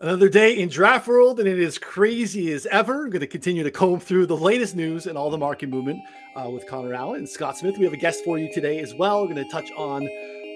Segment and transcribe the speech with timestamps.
[0.00, 3.04] Another day in draft world, and it is crazy as ever.
[3.04, 6.00] I'm going to continue to comb through the latest news and all the market movement
[6.34, 7.78] uh, with Connor Allen and Scott Smith.
[7.78, 9.20] We have a guest for you today as well.
[9.22, 10.08] We're going to touch on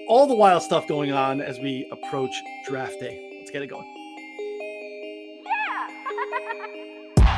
[0.09, 2.33] all the wild stuff going on as we approach
[2.67, 3.37] draft day.
[3.39, 3.85] Let's get it going.
[7.17, 7.37] Yeah.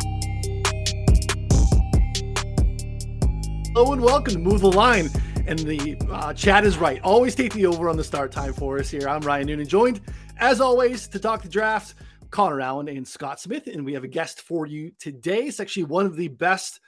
[3.76, 5.12] Hello and welcome to Move the Line.
[5.48, 7.02] And the uh, chat is right.
[7.02, 9.10] Always take the over on the start time for us here.
[9.10, 10.00] I'm Ryan Noonan, joined
[10.38, 11.96] as always, to talk the draft,
[12.30, 13.68] Connor Allen and Scott Smith.
[13.68, 15.44] And we have a guest for you today.
[15.46, 16.80] It's actually one of the best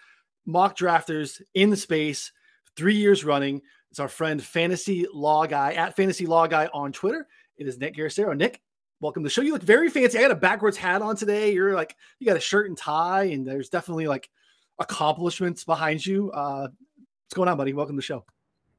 [0.46, 2.32] mock drafters in the space,
[2.76, 3.62] three years running.
[3.90, 7.28] It's our friend Fantasy Law Guy at Fantasy Law Guy on Twitter.
[7.58, 8.38] It is Nick Garicero.
[8.38, 8.62] Nick,
[9.02, 9.42] welcome to the show.
[9.42, 10.20] You look very fancy.
[10.20, 11.54] I got a backwards hat on today.
[11.54, 14.30] You're like, you got a shirt and tie, and there's definitely like
[14.80, 16.32] accomplishments behind you.
[16.32, 16.68] Uh,
[17.26, 17.74] what's going on, buddy?
[17.74, 18.24] Welcome to the show.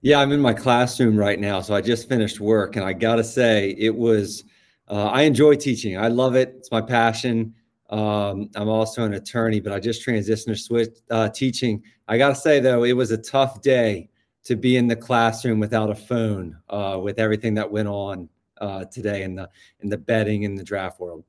[0.04, 1.62] Yeah, I'm in my classroom right now.
[1.62, 4.44] So I just finished work, and I got to say, it was
[4.86, 5.96] uh, I enjoy teaching.
[5.96, 6.52] I love it.
[6.58, 7.54] It's my passion.
[7.88, 11.82] Um, I'm also an attorney, but I just transitioned to switch uh, teaching.
[12.06, 14.10] I got to say though, it was a tough day
[14.44, 18.28] to be in the classroom without a phone, uh, with everything that went on
[18.60, 19.48] uh, today in the
[19.80, 21.24] in the betting in the draft world.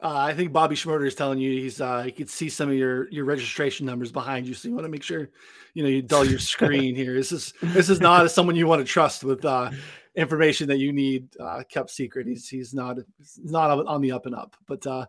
[0.00, 2.76] Uh, I think Bobby Shmurda is telling you he's uh, he could see some of
[2.76, 5.28] your your registration numbers behind you, so you want to make sure
[5.74, 7.14] you know you dull your screen here.
[7.14, 9.72] This is this is not someone you want to trust with uh,
[10.14, 12.28] information that you need uh, kept secret.
[12.28, 15.06] He's he's not he's not on the up and up, but uh,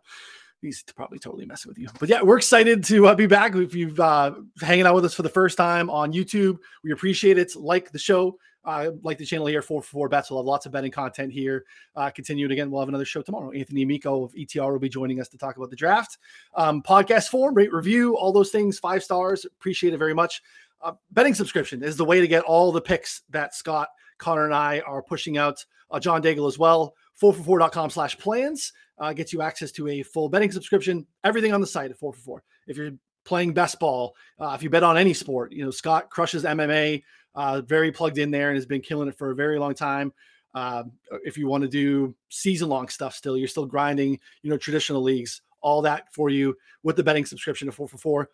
[0.62, 1.90] he's probably totally messing with you.
[2.00, 3.56] But yeah, we're excited to uh, be back.
[3.56, 7.38] If you've uh, hanging out with us for the first time on YouTube, we appreciate
[7.38, 7.56] it.
[7.56, 10.30] Like the show, uh, like the channel here, for four bets.
[10.30, 11.66] We'll have lots of betting content here.
[11.96, 13.52] Uh, continued again, we'll have another show tomorrow.
[13.52, 16.18] Anthony Amico of ETR will be joining us to talk about the draft.
[16.56, 19.46] Um, podcast form, rate, review, all those things, five stars.
[19.46, 20.42] Appreciate it very much.
[20.82, 24.54] Uh, betting subscription is the way to get all the picks that Scott Connor and
[24.54, 26.94] I are pushing out uh, John Daigle as well.
[27.22, 31.06] 4for4.com slash plans uh, gets you access to a full betting subscription.
[31.24, 32.40] Everything on the site at 4for4.
[32.68, 32.92] If you're
[33.26, 37.04] playing best ball, uh, if you bet on any sport, you know, Scott crushes MMA,
[37.36, 40.14] uh, very plugged in there and has been killing it for a very long time.
[40.56, 40.84] Uh,
[41.24, 45.02] if you want to do season long stuff still, you're still grinding, you know, traditional
[45.02, 48.26] leagues, all that for you with the betting subscription to 4for4.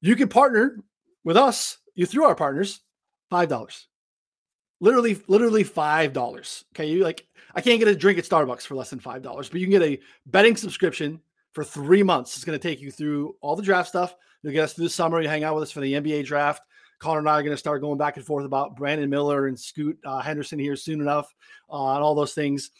[0.00, 0.78] You can partner
[1.24, 2.80] with us, you through our partners,
[3.32, 3.86] $5
[4.80, 6.86] literally literally five dollars okay?
[6.86, 9.60] You like i can't get a drink at starbucks for less than five dollars but
[9.60, 11.20] you can get a betting subscription
[11.52, 12.36] for three months.
[12.36, 14.14] It's going to take you through all the draft stuff.
[14.42, 16.62] You'll get us through the summer you hang out with us for the nba draft
[16.98, 19.58] connor and i are going to start going back and forth about brandon miller and
[19.58, 21.34] scoot uh, henderson here soon enough
[21.70, 22.70] uh, and all those things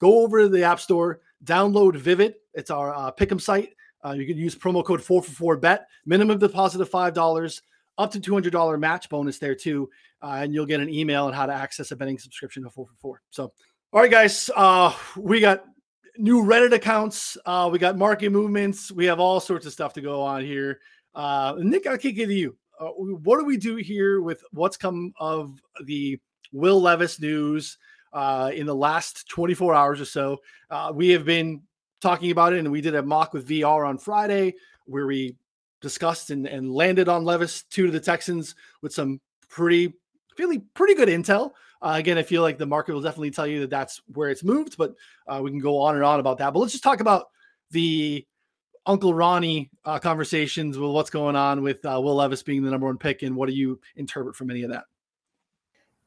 [0.00, 3.70] go over to the app store download vivid it's our uh, pick'em site
[4.04, 7.62] uh, you can use promo code 444BET, minimum deposit of five dollars
[7.98, 9.88] up to $200 match bonus there too.
[10.22, 13.20] Uh, and you'll get an email on how to access a betting subscription to 444.
[13.30, 13.52] So,
[13.92, 15.64] all right, guys, uh, we got
[16.16, 17.36] new Reddit accounts.
[17.44, 18.90] Uh, we got market movements.
[18.90, 20.80] We have all sorts of stuff to go on here.
[21.58, 22.56] Nick, I'll kick it to you.
[22.78, 26.18] Uh, what do we do here with what's come of the
[26.52, 27.78] Will Levis news
[28.12, 30.38] uh, in the last 24 hours or so?
[30.70, 31.62] Uh, we have been
[32.00, 34.54] talking about it, and we did a mock with VR on Friday
[34.86, 35.36] where we
[35.80, 39.92] discussed and, and landed on Levis two to the Texans with some pretty,
[40.36, 41.52] feeling pretty good intel.
[41.80, 44.44] Uh, again, I feel like the market will definitely tell you that that's where it's
[44.44, 44.94] moved, but
[45.26, 46.52] uh, we can go on and on about that.
[46.52, 47.26] But let's just talk about
[47.70, 48.24] the
[48.86, 52.86] Uncle Ronnie uh, conversations with what's going on with uh, Will Levis being the number
[52.86, 54.84] one pick, and what do you interpret from any of that?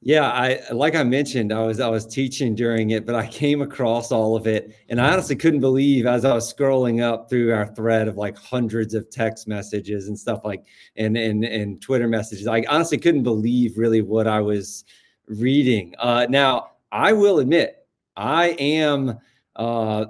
[0.01, 3.63] Yeah, I like I mentioned, I was I was teaching during it, but I came
[3.63, 7.53] across all of it, and I honestly couldn't believe as I was scrolling up through
[7.53, 10.63] our thread of like hundreds of text messages and stuff like
[10.95, 12.45] and and and Twitter messages.
[12.45, 14.85] I honestly couldn't believe really what I was
[15.27, 15.95] reading.
[15.97, 19.17] Uh, now I will admit, I am
[19.55, 20.05] uh,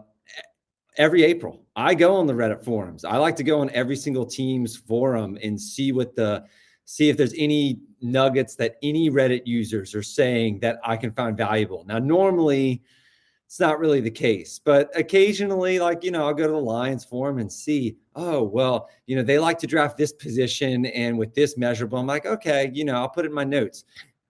[0.97, 1.64] every April.
[1.75, 3.03] I go on the Reddit forums.
[3.03, 6.45] I like to go on every single team's forum and see what the
[6.85, 11.35] see if there's any nuggets that any Reddit users are saying that I can find
[11.35, 11.83] valuable.
[11.87, 12.83] Now, normally
[13.47, 17.03] it's not really the case, but occasionally, like, you know, I'll go to the Lions
[17.03, 21.33] forum and see, oh, well, you know, they like to draft this position and with
[21.33, 21.97] this measurable.
[21.97, 23.83] I'm like, okay, you know, I'll put it in my notes.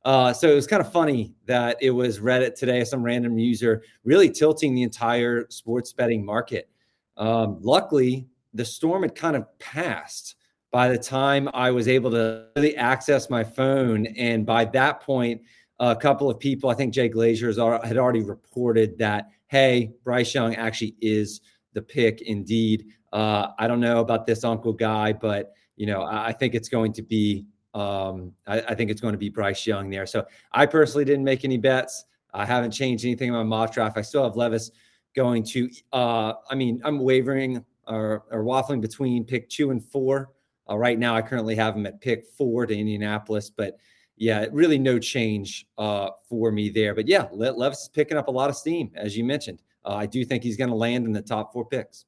[0.04, 3.84] Uh, so it was kind of funny that it was Reddit today, some random user
[4.04, 6.69] really tilting the entire sports betting market.
[7.18, 10.36] Um, luckily, the storm had kind of passed
[10.72, 14.08] by the time I was able to really access my phone.
[14.08, 15.42] And by that point,
[15.80, 20.56] a couple of people, I think Jay Glazer had already reported that, hey, Bryce Young
[20.56, 21.42] actually is
[21.74, 22.88] the pick indeed.
[23.14, 26.70] Uh, I don't know about this uncle guy, but you know, I, I think it's
[26.70, 30.06] going to be um, I, I, think it's going to be Bryce Young there.
[30.06, 32.06] So I personally didn't make any bets.
[32.34, 33.98] I haven't changed anything in my mock draft.
[33.98, 34.72] I still have Levis
[35.16, 35.70] going to.
[35.94, 40.32] Uh, I mean, I'm wavering or, or waffling between pick two and four.
[40.70, 43.78] Uh, right now, I currently have him at pick four to Indianapolis, but
[44.18, 46.96] yeah, really no change uh, for me there.
[46.96, 49.62] But yeah, Levis is picking up a lot of steam, as you mentioned.
[49.84, 52.06] Uh, I do think he's going to land in the top four picks.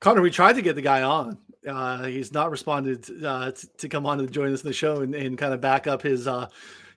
[0.00, 1.38] Connor, we tried to get the guy on.
[1.66, 5.00] Uh, he's not responded uh, to, to, come on to join us in the show
[5.00, 6.46] and, and kind of back up his uh,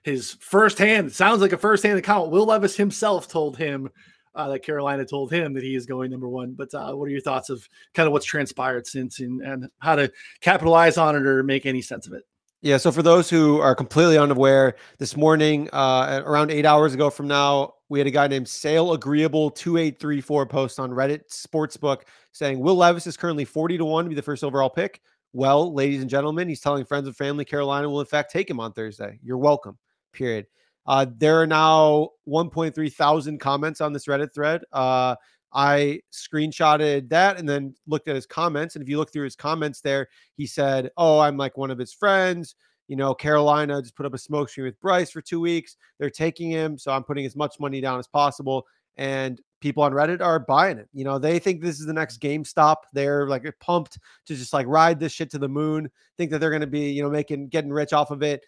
[0.02, 1.10] his firsthand.
[1.10, 2.30] Sounds like a firsthand account.
[2.30, 3.88] Will Levis himself told him
[4.34, 6.52] uh, that Carolina told him that he is going number one.
[6.52, 9.96] But uh, what are your thoughts of kind of what's transpired since and, and how
[9.96, 10.10] to
[10.40, 12.24] capitalize on it or make any sense of it?
[12.60, 12.76] Yeah.
[12.76, 17.28] So for those who are completely unaware, this morning, uh, around eight hours ago from
[17.28, 22.02] now, we had a guy named Sale Agreeable 2834 post on Reddit Sportsbook
[22.32, 25.00] saying Will Levis is currently 40 to 1 to be the first overall pick.
[25.32, 28.60] Well, ladies and gentlemen, he's telling friends and family Carolina will in fact take him
[28.60, 29.18] on Thursday.
[29.22, 29.78] You're welcome.
[30.12, 30.46] Period.
[30.88, 34.62] Uh, there are now 1.3 thousand comments on this Reddit thread.
[34.72, 35.14] Uh,
[35.52, 38.74] I screenshotted that and then looked at his comments.
[38.74, 41.78] And if you look through his comments there, he said, Oh, I'm like one of
[41.78, 42.54] his friends.
[42.86, 45.76] You know, Carolina just put up a smoke screen with Bryce for two weeks.
[45.98, 46.78] They're taking him.
[46.78, 48.66] So I'm putting as much money down as possible.
[48.96, 50.88] And people on Reddit are buying it.
[50.94, 52.76] You know, they think this is the next GameStop.
[52.94, 56.50] They're like pumped to just like ride this shit to the moon, think that they're
[56.50, 58.42] going to be, you know, making, getting rich off of it.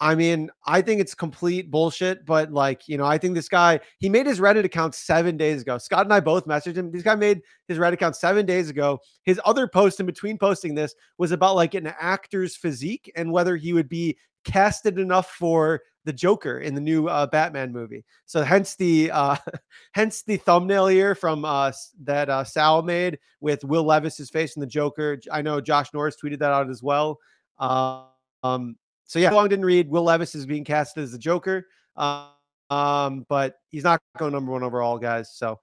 [0.00, 3.80] I mean, I think it's complete bullshit, but like, you know, I think this guy,
[3.98, 5.76] he made his Reddit account seven days ago.
[5.78, 6.90] Scott and I both messaged him.
[6.90, 9.00] This guy made his Reddit account seven days ago.
[9.24, 13.56] His other post in between posting this was about like an actor's physique and whether
[13.56, 18.04] he would be casted enough for the Joker in the new uh, Batman movie.
[18.24, 19.36] So hence the uh,
[19.92, 21.72] hence the thumbnail here from uh,
[22.04, 25.18] that uh, Sal made with Will Levis's face in the Joker.
[25.30, 27.18] I know Josh Norris tweeted that out as well.
[27.58, 28.76] Um,
[29.06, 29.88] so yeah, long didn't read.
[29.88, 31.66] Will Levis is being cast as the Joker,
[31.96, 32.28] uh,
[32.70, 35.30] um, but he's not going number one overall, guys.
[35.32, 35.60] So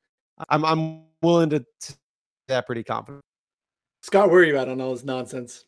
[0.50, 1.94] I'm I'm willing to, to
[2.48, 3.24] that pretty confident.
[4.02, 5.66] Scott, where are you at on all this nonsense?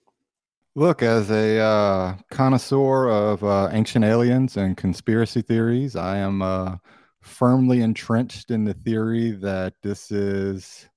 [0.78, 6.76] Look, as a uh, connoisseur of uh, ancient aliens and conspiracy theories, I am uh,
[7.22, 10.90] firmly entrenched in the theory that this is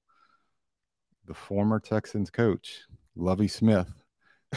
[1.26, 2.80] the former Texans coach,
[3.14, 3.97] Lovie Smith,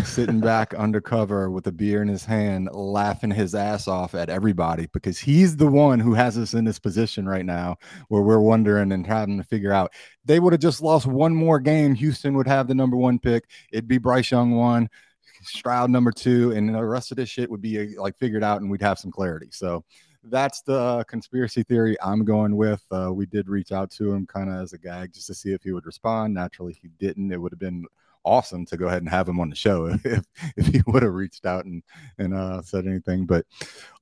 [0.03, 4.87] sitting back undercover with a beer in his hand, laughing his ass off at everybody
[4.93, 7.75] because he's the one who has us in this position right now
[8.07, 9.91] where we're wondering and having to figure out.
[10.23, 11.93] They would have just lost one more game.
[11.95, 13.45] Houston would have the number one pick.
[13.71, 14.89] It'd be Bryce Young one,
[15.43, 18.71] Stroud number two, and the rest of this shit would be like figured out and
[18.71, 19.49] we'd have some clarity.
[19.51, 19.83] So
[20.25, 22.83] that's the conspiracy theory I'm going with.
[22.91, 25.51] Uh, we did reach out to him kind of as a gag just to see
[25.51, 26.33] if he would respond.
[26.33, 27.31] Naturally, he didn't.
[27.31, 27.85] It would have been
[28.23, 30.25] awesome to go ahead and have him on the show if
[30.57, 31.83] if he would have reached out and
[32.17, 33.25] and uh, said anything.
[33.25, 33.45] But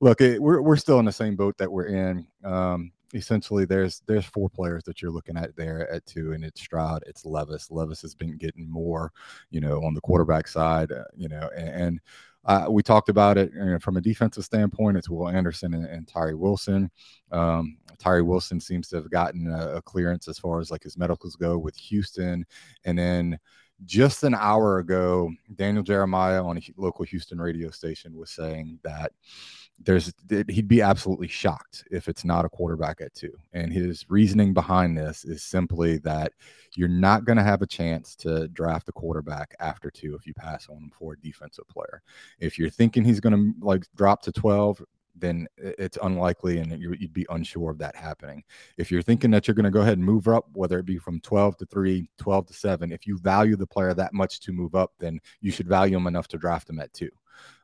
[0.00, 2.26] look, it, we're we're still in the same boat that we're in.
[2.44, 6.60] Um, essentially, there's there's four players that you're looking at there at two, and it's
[6.60, 7.70] Stroud, it's Levis.
[7.70, 9.12] Levis has been getting more,
[9.50, 12.00] you know, on the quarterback side, uh, you know, and, and
[12.46, 14.96] uh, we talked about it you know, from a defensive standpoint.
[14.96, 16.90] It's Will Anderson and, and Tyree Wilson.
[17.30, 20.96] Um, Tyree Wilson seems to have gotten a, a, clearance as far as like his
[20.96, 22.46] medicals go with Houston,
[22.84, 23.38] and then
[23.84, 29.12] just an hour ago, Daniel Jeremiah on a local Houston radio station was saying that
[29.82, 30.12] there's
[30.48, 33.32] he'd be absolutely shocked if it's not a quarterback at two.
[33.52, 36.32] And his reasoning behind this is simply that
[36.76, 40.34] you're not going to have a chance to draft a quarterback after two if you
[40.34, 42.02] pass on him for a defensive player.
[42.38, 44.82] If you're thinking he's going to like drop to 12,
[45.20, 48.42] then it's unlikely and you'd be unsure of that happening.
[48.76, 50.98] If you're thinking that you're going to go ahead and move up, whether it be
[50.98, 54.52] from 12 to 3, 12 to 7, if you value the player that much to
[54.52, 57.08] move up, then you should value him enough to draft him at 2.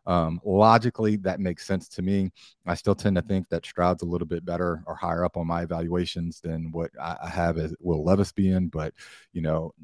[0.06, 2.30] Um, logically, that makes sense to me.
[2.64, 5.48] I still tend to think that Stroud's a little bit better or higher up on
[5.48, 8.68] my evaluations than what I, have as Will Levis being.
[8.68, 8.94] But
[9.32, 9.74] you know,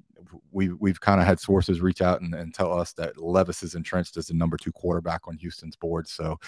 [0.52, 3.74] we we've kind of had sources reach out and, and, tell us that Levis is
[3.74, 6.06] entrenched as the number two quarterback on Houston's board.
[6.06, 6.38] So,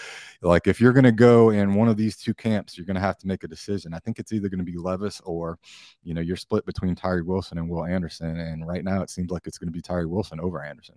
[0.43, 3.01] like, if you're going to go in one of these two camps, you're going to
[3.01, 3.93] have to make a decision.
[3.93, 5.59] I think it's either going to be Levis or,
[6.05, 8.39] you know, you're split between Tyree Wilson and Will Anderson.
[8.39, 10.97] And right now, it seems like it's going to be Tyree Wilson over Anderson.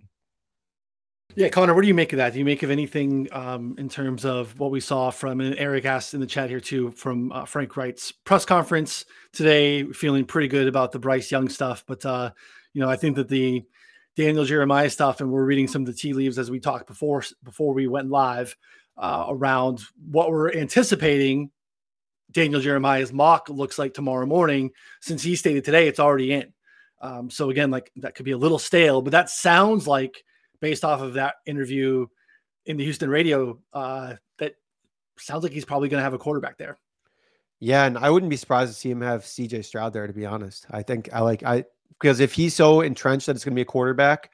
[1.36, 2.32] Yeah, Connor, what do you make of that?
[2.32, 5.84] Do you make of anything um, in terms of what we saw from and Eric
[5.84, 9.84] asked in the chat here too from uh, Frank Reich's press conference today?
[9.92, 12.30] Feeling pretty good about the Bryce Young stuff, but uh,
[12.72, 13.62] you know I think that the
[14.16, 17.22] Daniel Jeremiah stuff, and we're reading some of the tea leaves as we talked before
[17.44, 18.56] before we went live
[18.96, 21.50] uh, around what we're anticipating.
[22.32, 24.70] Daniel Jeremiah's mock looks like tomorrow morning,
[25.02, 26.52] since he stated today it's already in.
[27.00, 30.24] Um, so again, like that could be a little stale, but that sounds like
[30.60, 32.06] based off of that interview
[32.66, 34.54] in the Houston radio, uh, that
[35.18, 36.78] sounds like he's probably going to have a quarterback there.
[37.60, 40.06] Yeah, and I wouldn't be surprised to see him have CJ Stroud there.
[40.06, 41.64] To be honest, I think I like I
[42.00, 44.30] because if he's so entrenched that it's going to be a quarterback,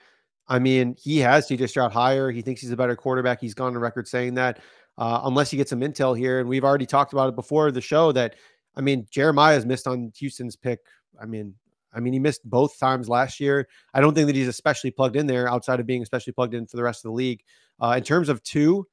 [0.46, 2.30] I mean, he has CJ Stroud higher.
[2.30, 3.40] He thinks he's a better quarterback.
[3.40, 4.60] He's gone on record saying that.
[4.96, 7.80] Uh, unless he gets some intel here, and we've already talked about it before the
[7.80, 8.36] show that
[8.76, 10.80] I mean, Jeremiah's missed on Houston's pick.
[11.20, 11.54] I mean,
[11.94, 13.68] I mean, he missed both times last year.
[13.92, 16.66] I don't think that he's especially plugged in there outside of being especially plugged in
[16.66, 17.42] for the rest of the league.
[17.80, 18.86] Uh, in terms of two,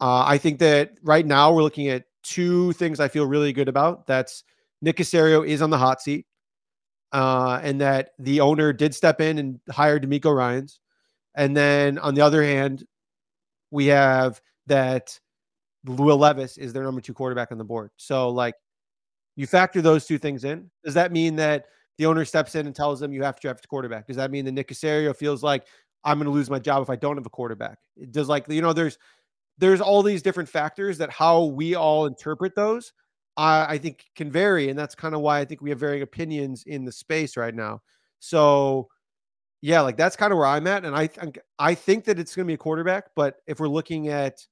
[0.00, 3.68] uh, I think that right now we're looking at two things I feel really good
[3.68, 4.06] about.
[4.06, 4.44] That's
[4.82, 6.26] Nick Caserio is on the hot seat
[7.12, 10.80] uh, and that the owner did step in and hire DeMeco Ryans.
[11.34, 12.84] And then on the other hand,
[13.70, 15.18] we have that
[15.84, 17.90] Will Levis is their number two quarterback on the board.
[17.96, 18.54] So, like,
[19.36, 20.70] you factor those two things in.
[20.84, 21.66] Does that mean that
[22.00, 24.06] the owner steps in and tells them you have to draft a quarterback?
[24.06, 25.66] Does that mean that Nick Caserio feels like
[26.02, 27.78] I'm going to lose my job if I don't have a quarterback?
[27.98, 28.98] It does like you know, there's
[29.58, 32.94] there's all these different factors that how we all interpret those
[33.36, 36.02] I, I think can vary, and that's kind of why I think we have varying
[36.02, 37.82] opinions in the space right now.
[38.18, 38.88] So,
[39.60, 42.34] yeah, like that's kind of where I'm at, and I think I think that it's
[42.34, 43.10] going to be a quarterback.
[43.14, 44.46] But if we're looking at,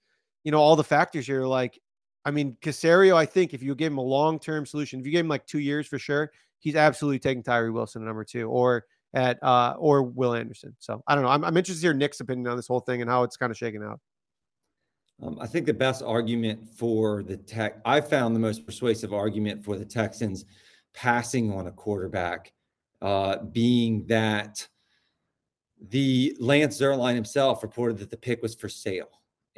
[0.45, 1.81] you know, all the factors here, like,
[2.25, 5.13] I mean, Caserio, I think if you give him a long term solution, if you
[5.13, 8.49] gave him like two years for sure, he's absolutely taking Tyree Wilson at number two,
[8.49, 8.85] or
[9.15, 10.77] at uh or Will Anderson.
[10.79, 11.31] So I don't know.
[11.31, 13.51] I'm, I'm interested to hear Nick's opinion on this whole thing and how it's kind
[13.51, 14.01] of shaking out.
[15.23, 19.65] Um, I think the best argument for the tech, I found the most persuasive argument
[19.65, 20.45] for the Texans
[20.95, 22.53] passing on a quarterback
[23.03, 24.67] uh, being that
[25.89, 29.09] the Lance Zierlein himself reported that the pick was for sale.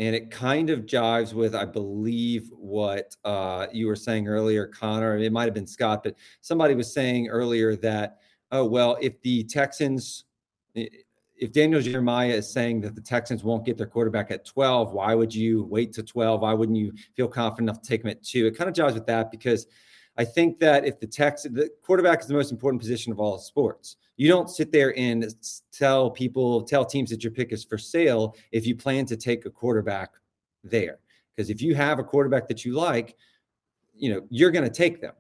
[0.01, 5.19] And it kind of jives with, I believe, what uh, you were saying earlier, Connor.
[5.19, 8.17] It might have been Scott, but somebody was saying earlier that,
[8.51, 10.25] oh, well, if the Texans,
[10.75, 15.15] if Daniel Jeremiah is saying that the Texans won't get their quarterback at 12, why
[15.15, 16.41] would you wait to 12?
[16.41, 18.47] Why wouldn't you feel confident enough to take him at two?
[18.47, 19.67] It kind of jives with that because
[20.21, 23.39] I think that if the Texans, the quarterback is the most important position of all
[23.39, 23.97] sports.
[24.19, 25.35] You don't sit there and
[25.73, 29.47] tell people, tell teams that your pick is for sale if you plan to take
[29.47, 30.11] a quarterback
[30.63, 30.99] there.
[31.35, 33.17] Because if you have a quarterback that you like,
[33.97, 35.15] you know, you're going to take them.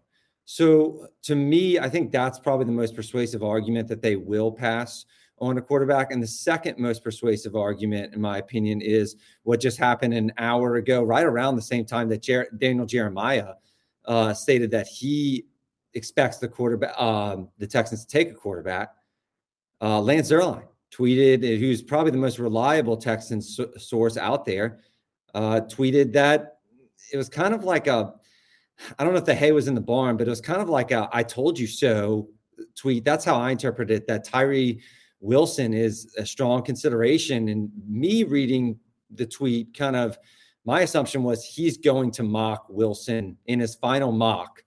[0.44, 5.06] So to me, I think that's probably the most persuasive argument that they will pass
[5.38, 6.12] on a quarterback.
[6.12, 10.76] And the second most persuasive argument, in my opinion, is what just happened an hour
[10.76, 13.54] ago, right around the same time that Jer- Daniel Jeremiah
[14.10, 15.46] uh, stated that he
[15.94, 18.90] expects the quarterback, um, the Texans to take a quarterback.
[19.80, 24.80] Uh, Lance Zierlein tweeted, who's probably the most reliable Texan so- source out there,
[25.34, 26.58] uh, tweeted that
[27.12, 28.12] it was kind of like a,
[28.98, 30.68] I don't know if the hay was in the barn, but it was kind of
[30.68, 32.30] like a "I told you so"
[32.74, 33.04] tweet.
[33.04, 34.08] That's how I interpret it.
[34.08, 34.80] That Tyree
[35.20, 37.48] Wilson is a strong consideration.
[37.48, 40.18] And me reading the tweet, kind of
[40.64, 44.62] my assumption was he's going to mock Wilson in his final mock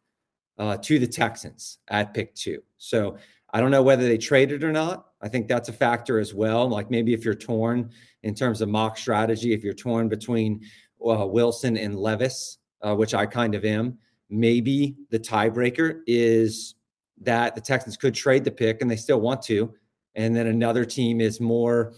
[0.57, 2.61] uh, to the Texans at pick two.
[2.77, 3.17] So
[3.53, 5.07] I don't know whether they traded or not.
[5.21, 6.67] I think that's a factor as well.
[6.67, 7.91] Like maybe if you're torn
[8.23, 10.61] in terms of mock strategy, if you're torn between
[11.05, 13.97] uh, Wilson and Levis, uh, which I kind of am,
[14.29, 16.75] maybe the tiebreaker is
[17.21, 19.73] that the Texans could trade the pick and they still want to
[20.15, 21.93] and then another team is more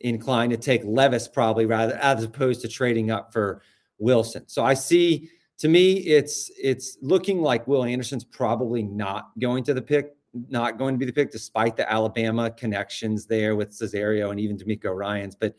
[0.00, 3.62] inclined to take Levis probably rather as opposed to trading up for
[3.98, 4.44] Wilson.
[4.46, 9.74] So I see to me it's it's looking like Will Anderson's probably not going to
[9.74, 10.16] the pick,
[10.48, 14.56] not going to be the pick despite the Alabama connections there with Caserio and even
[14.56, 15.36] DeMeco Ryans.
[15.36, 15.54] But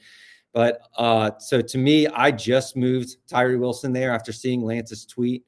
[0.53, 5.45] but uh so to me, I just moved Tyree Wilson there after seeing Lance's tweet.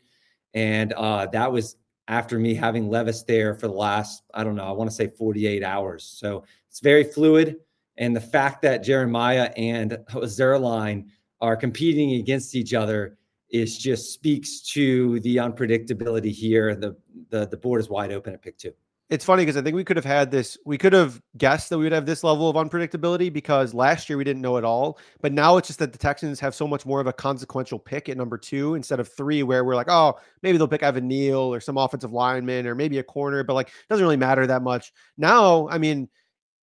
[0.53, 4.65] And uh that was after me having Levis there for the last, I don't know,
[4.65, 6.03] I want to say 48 hours.
[6.03, 7.57] So it's very fluid.
[7.97, 11.07] And the fact that Jeremiah and Zierlein
[11.41, 13.17] are competing against each other
[13.49, 16.75] is just speaks to the unpredictability here.
[16.75, 16.95] The,
[17.29, 18.73] the the board is wide open at pick two
[19.13, 21.77] it's funny because I think we could have had this, we could have guessed that
[21.77, 24.97] we would have this level of unpredictability because last year we didn't know at all.
[25.21, 28.09] But now it's just that the Texans have so much more of a consequential pick
[28.09, 31.37] at number two instead of three, where we're like, oh, maybe they'll pick Evan Neal
[31.37, 34.63] or some offensive lineman or maybe a corner, but like it doesn't really matter that
[34.63, 34.91] much.
[35.15, 36.09] Now, I mean,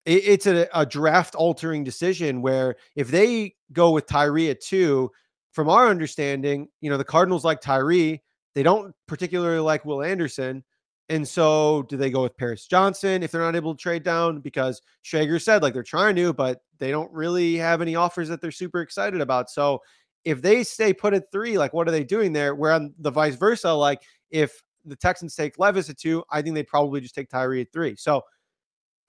[0.04, 5.11] it, it's a, a draft altering decision where if they go with Tyree at two,
[5.52, 8.23] from our understanding, you know, the Cardinals like Tyree,
[8.54, 10.64] they don't particularly like Will Anderson.
[11.09, 14.40] And so, do they go with Paris Johnson if they're not able to trade down?
[14.40, 18.40] Because Schrager said like they're trying to, but they don't really have any offers that
[18.40, 19.50] they're super excited about.
[19.50, 19.80] So,
[20.25, 22.54] if they stay put at three, like what are they doing there?
[22.54, 26.54] Where on the vice versa, like if the Texans take Levis at two, I think
[26.54, 27.97] they'd probably just take Tyree at three.
[27.97, 28.23] So,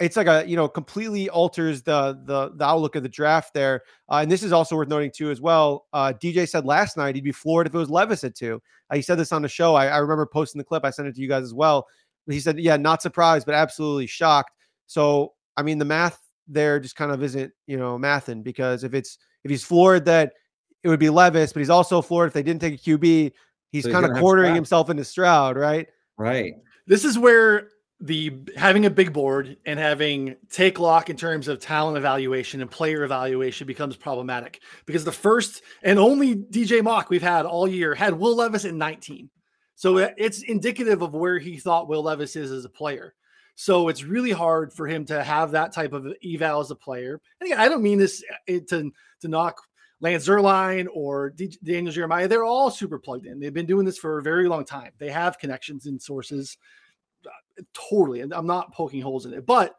[0.01, 3.83] it's like a you know completely alters the the the outlook of the draft there.
[4.09, 5.85] Uh, and this is also worth noting too as well.
[5.93, 8.61] Uh, DJ said last night he'd be floored if it was Levis at two.
[8.89, 9.75] Uh, he said this on the show.
[9.75, 10.83] I, I remember posting the clip.
[10.83, 11.87] I sent it to you guys as well.
[12.29, 14.51] He said, yeah, not surprised, but absolutely shocked.
[14.87, 18.93] So I mean, the math there just kind of isn't you know mathing because if
[18.93, 20.33] it's if he's floored that
[20.83, 23.31] it would be Levis, but he's also floored if they didn't take a QB.
[23.71, 24.55] He's So kind of gonna quartering Stroud.
[24.55, 25.87] himself into Stroud, right?
[26.17, 26.55] Right.
[26.87, 27.69] This is where
[28.01, 32.69] the having a big board and having take lock in terms of talent evaluation and
[32.69, 37.93] player evaluation becomes problematic because the first and only DJ Mock we've had all year
[37.93, 39.29] had Will Levis in 19.
[39.75, 43.13] So it's indicative of where he thought Will Levis is as a player.
[43.55, 47.21] So it's really hard for him to have that type of eval as a player.
[47.39, 48.91] And again, I don't mean this uh, to,
[49.21, 49.61] to knock
[49.99, 52.27] Lance Zierlein or Daniel Jeremiah.
[52.27, 53.39] They're all super plugged in.
[53.39, 54.91] They've been doing this for a very long time.
[54.97, 56.57] They have connections and sources
[57.73, 58.21] totally.
[58.21, 59.75] And I'm not poking holes in it, but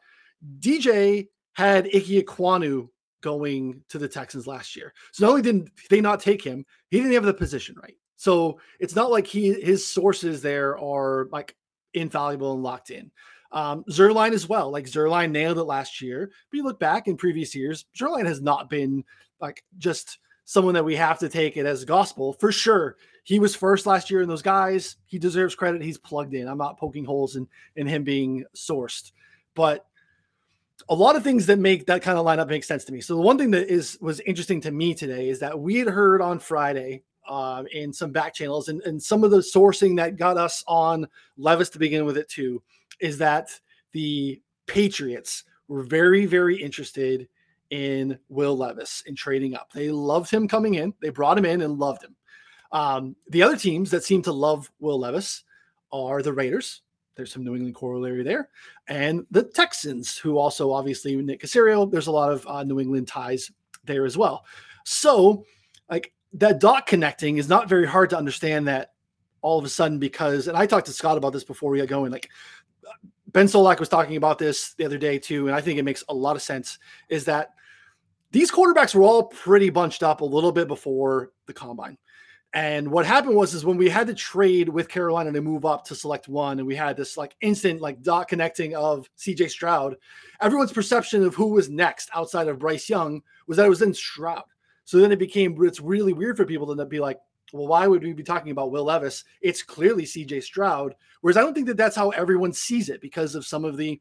[0.58, 2.88] DJ had Ike Ekwonu
[3.22, 4.92] going to the Texans last year.
[5.12, 7.96] So not only didn't they not take him, he didn't have the position right.
[8.16, 11.56] So it's not like he his sources there are like
[11.94, 13.10] infallible and locked in.
[13.52, 14.70] Um, Zierlein as well.
[14.70, 16.30] Like Zierlein nailed it last year.
[16.50, 19.04] But you look back in previous years, Zierlein has not been
[19.40, 22.96] like just someone that we have to take it as gospel for sure.
[23.24, 24.96] He was first last year in those guys.
[25.06, 25.82] He deserves credit.
[25.82, 26.48] He's plugged in.
[26.48, 29.12] I'm not poking holes in in him being sourced,
[29.54, 29.86] but
[30.88, 33.00] a lot of things that make that kind of lineup make sense to me.
[33.00, 35.88] So the one thing that is was interesting to me today is that we had
[35.88, 40.16] heard on Friday uh, in some back channels and, and some of the sourcing that
[40.16, 42.60] got us on Levis to begin with it too
[43.00, 43.48] is that
[43.92, 47.28] the Patriots were very very interested
[47.70, 49.72] in Will Levis in trading up.
[49.72, 50.92] They loved him coming in.
[51.00, 52.14] They brought him in and loved him.
[52.72, 55.44] Um, the other teams that seem to love Will Levis
[55.92, 56.82] are the Raiders.
[57.14, 58.48] There's some New England corollary there,
[58.88, 61.90] and the Texans, who also obviously Nick Caserio.
[61.90, 63.50] There's a lot of uh, New England ties
[63.84, 64.46] there as well.
[64.84, 65.44] So,
[65.90, 68.66] like that dot connecting is not very hard to understand.
[68.66, 68.92] That
[69.42, 71.88] all of a sudden, because and I talked to Scott about this before we got
[71.88, 72.10] going.
[72.10, 72.30] Like
[73.26, 76.02] Ben Solak was talking about this the other day too, and I think it makes
[76.08, 76.78] a lot of sense.
[77.10, 77.50] Is that
[78.30, 81.98] these quarterbacks were all pretty bunched up a little bit before the combine.
[82.54, 85.84] And what happened was is when we had to trade with Carolina to move up
[85.86, 89.96] to select one, and we had this like instant like dot connecting of CJ Stroud,
[90.40, 93.94] everyone's perception of who was next outside of Bryce Young was that it was in
[93.94, 94.44] Stroud.
[94.84, 97.18] So then it became it's really weird for people to be like,
[97.54, 99.24] well, why would we be talking about Will Levis?
[99.40, 100.94] It's clearly CJ Stroud.
[101.22, 103.98] Whereas I don't think that that's how everyone sees it because of some of the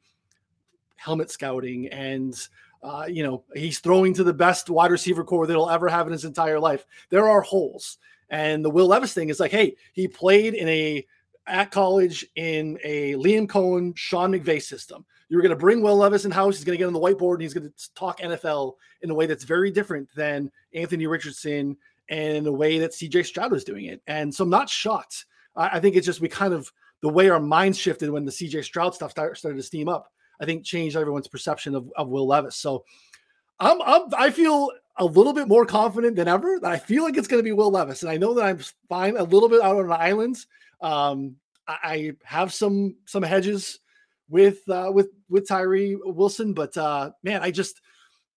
[0.97, 2.35] helmet scouting and
[2.83, 6.05] uh, you know he's throwing to the best wide receiver corps that he'll ever have
[6.07, 6.85] in his entire life.
[7.09, 7.97] There are holes,
[8.31, 11.05] and the Will Levis thing is like, hey, he played in a
[11.47, 15.05] at college in a Liam Coen, Sean McVay system.
[15.27, 16.55] You're going to bring Will Levis in house.
[16.55, 19.13] He's going to get on the whiteboard and he's going to talk NFL in a
[19.13, 21.77] way that's very different than Anthony Richardson
[22.09, 24.01] and in a way that CJ Stroud was doing it.
[24.07, 25.25] And so I'm not shocked.
[25.55, 28.31] I, I think it's just we kind of the way our minds shifted when the
[28.31, 30.11] CJ Stroud stuff start, started to steam up.
[30.39, 32.55] I think changed everyone's perception of, of Will Levis.
[32.55, 32.85] So
[33.59, 37.17] I'm, I'm I feel a little bit more confident than ever that I feel like
[37.17, 39.62] it's going to be Will Levis, and I know that I'm fine a little bit
[39.62, 40.38] out on an island.
[40.82, 41.36] Um,
[41.67, 43.80] I, I have some some hedges
[44.30, 47.82] with uh, with with Tyree Wilson, but uh, man, I just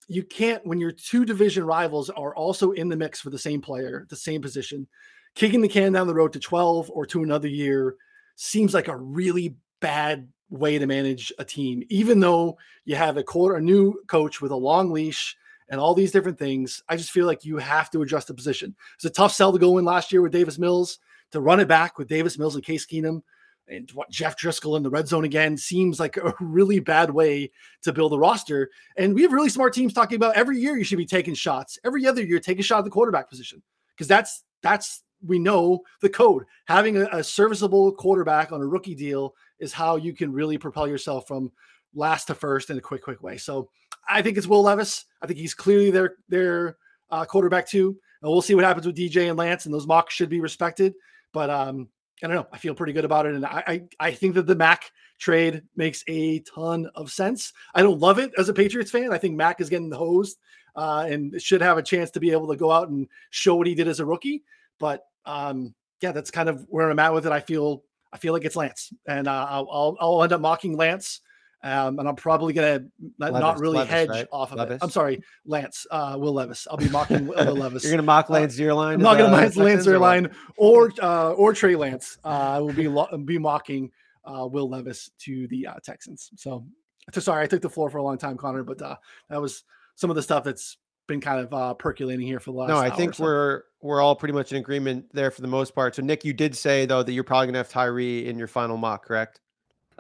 [0.09, 3.61] you can't when your two division rivals are also in the mix for the same
[3.61, 4.87] player, the same position,
[5.35, 7.97] kicking the can down the road to 12 or to another year
[8.37, 13.23] seems like a really bad way to manage a team, even though you have a
[13.23, 15.37] quarter a new coach with a long leash
[15.69, 16.83] and all these different things.
[16.89, 18.75] I just feel like you have to adjust the position.
[18.97, 20.99] It's a tough sell to go in last year with Davis Mills
[21.33, 23.23] to run it back with Davis Mills and Case Keenum
[23.69, 27.51] and what Jeff Driskel in the red zone again seems like a really bad way
[27.83, 28.71] to build a roster.
[28.97, 31.79] And we have really smart teams talking about every year you should be taking shots.
[31.85, 33.63] Every other year, take a shot at the quarterback position
[33.95, 36.45] because that's that's we know the code.
[36.67, 40.87] Having a, a serviceable quarterback on a rookie deal is how you can really propel
[40.87, 41.51] yourself from
[41.95, 43.39] last to first in a quick, quick way.
[43.39, 43.71] So
[44.09, 45.05] I think it's Will Levis.
[45.23, 46.77] I think he's clearly their their
[47.11, 47.97] uh, quarterback too.
[48.23, 50.95] And we'll see what happens with DJ and Lance, and those mocks should be respected.
[51.33, 51.89] But um,
[52.23, 52.47] I don't know.
[52.53, 55.63] I feel pretty good about it, and I, I I think that the Mac trade
[55.77, 57.53] makes a ton of sense.
[57.75, 59.13] I don't love it as a Patriots fan.
[59.13, 60.39] I think Mac is getting the hosed
[60.77, 63.67] uh, and should have a chance to be able to go out and show what
[63.67, 64.43] he did as a rookie.
[64.79, 67.33] But um, yeah, that's kind of where I'm at with it.
[67.33, 70.77] I feel I feel like it's Lance, and uh, I'll, I'll I'll end up mocking
[70.77, 71.21] Lance.
[71.65, 72.85] Um, and I'm probably gonna
[73.19, 74.27] not, not really Levis, hedge right?
[74.31, 74.77] off of Levis?
[74.77, 74.83] it.
[74.83, 76.69] I'm sorry, Lance, uh, Will Levis.
[76.71, 77.83] I'll be mocking Will Levis.
[77.83, 78.95] You're gonna mock Uh, Lance Zierlein?
[78.95, 82.19] I'm not going to mock Lance Texans or or uh, or Trey Lance.
[82.23, 83.91] Uh, I will be lo- be mocking
[84.27, 86.31] uh, Will Levis to the uh, Texans.
[86.37, 86.67] So
[87.13, 88.97] so, sorry, I took the floor for a long time, Connor, but uh,
[89.29, 92.57] that was some of the stuff that's been kind of uh, percolating here for the
[92.57, 92.69] last.
[92.69, 93.25] No, I think so.
[93.25, 95.95] we're we're all pretty much in agreement there for the most part.
[95.95, 98.49] So, Nick, you did say though that you're probably going to have Tyree in your
[98.49, 99.41] final mock, correct?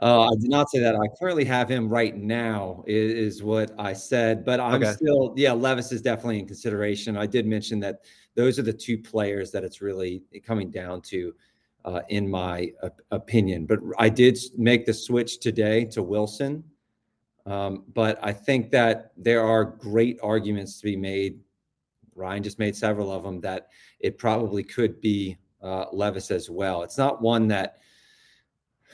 [0.05, 0.95] Uh, I did not say that.
[0.95, 4.45] I currently have him right now, is, is what I said.
[4.45, 4.93] But I'm Okay.
[4.93, 7.17] still, yeah, Levis is definitely in consideration.
[7.17, 8.03] I did mention that
[8.35, 11.35] those are the two players that it's really coming down to,
[11.87, 13.65] uh, in my op- opinion.
[13.65, 16.63] But I did make the switch today to Wilson.
[17.47, 21.41] Um, but I think that there are great arguments to be made.
[22.15, 23.69] Ryan just made several of them that
[24.01, 26.83] it probably could be uh, Levis as well.
[26.83, 27.79] It's not one that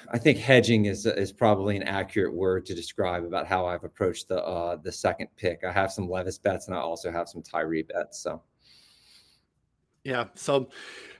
[0.08, 4.28] I think hedging is is probably an accurate word to describe about how I've approached
[4.28, 5.62] the uh, the second pick.
[5.64, 8.18] I have some Levis bets and I also have some Tyree bets.
[8.20, 8.42] So
[10.04, 10.24] Yeah.
[10.34, 10.68] So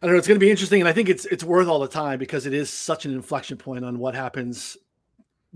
[0.02, 0.18] I don't know.
[0.18, 2.46] It's going to be interesting, and I think it's it's worth all the time because
[2.46, 4.76] it is such an inflection point on what happens.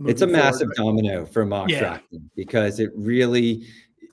[0.07, 1.79] it's a forward, massive domino for mock Yeah.
[1.81, 3.67] drafting because it really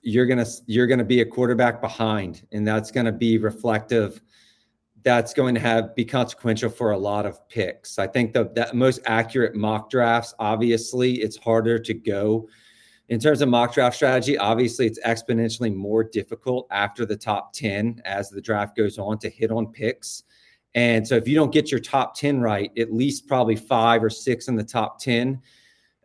[0.03, 4.21] you're gonna you're gonna be a quarterback behind, and that's gonna be reflective.
[5.03, 7.97] That's going to have be consequential for a lot of picks.
[7.97, 12.47] I think the that most accurate mock drafts, obviously, it's harder to go
[13.11, 14.37] in terms of mock draft strategy.
[14.37, 19.29] Obviously, it's exponentially more difficult after the top 10 as the draft goes on to
[19.29, 20.23] hit on picks.
[20.75, 24.09] And so if you don't get your top 10 right, at least probably five or
[24.09, 25.41] six in the top 10,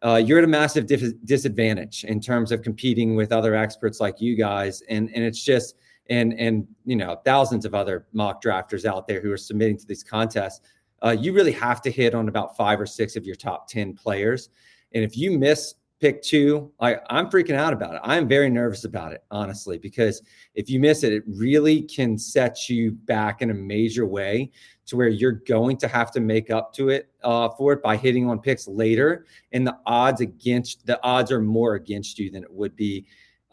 [0.02, 4.20] uh, you're at a massive dif- disadvantage in terms of competing with other experts like
[4.20, 4.82] you guys.
[4.88, 5.76] And, and it's just,
[6.10, 9.86] and, and, you know, thousands of other mock drafters out there who are submitting to
[9.86, 10.60] these contests.
[11.02, 13.94] Uh, you really have to hit on about five or six of your top 10
[13.94, 14.48] players.
[14.92, 18.00] And if you miss pick two, I, I'm freaking out about it.
[18.04, 20.22] I'm very nervous about it, honestly, because
[20.54, 24.50] if you miss it, it really can set you back in a major way
[24.86, 27.96] to where you're going to have to make up to it uh, for it by
[27.96, 29.26] hitting on picks later.
[29.52, 33.06] And the odds against the odds are more against you than it would be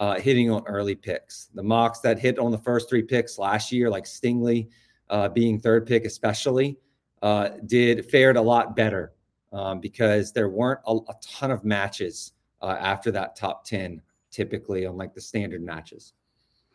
[0.04, 1.48] uh, hitting on early picks.
[1.54, 4.68] The mocks that hit on the first three picks last year, like Stingley
[5.10, 6.78] uh, being third pick, especially,
[7.22, 9.14] uh, did fared a lot better
[9.54, 14.86] um, because there weren't a, a ton of matches uh, after that top 10, typically
[14.86, 16.12] on like the standard matches.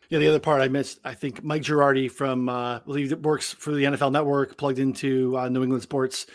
[0.09, 3.21] Yeah, the other part I missed, I think Mike Giardi from, uh, I believe it
[3.21, 6.25] works for the NFL Network, plugged into uh, New England Sports,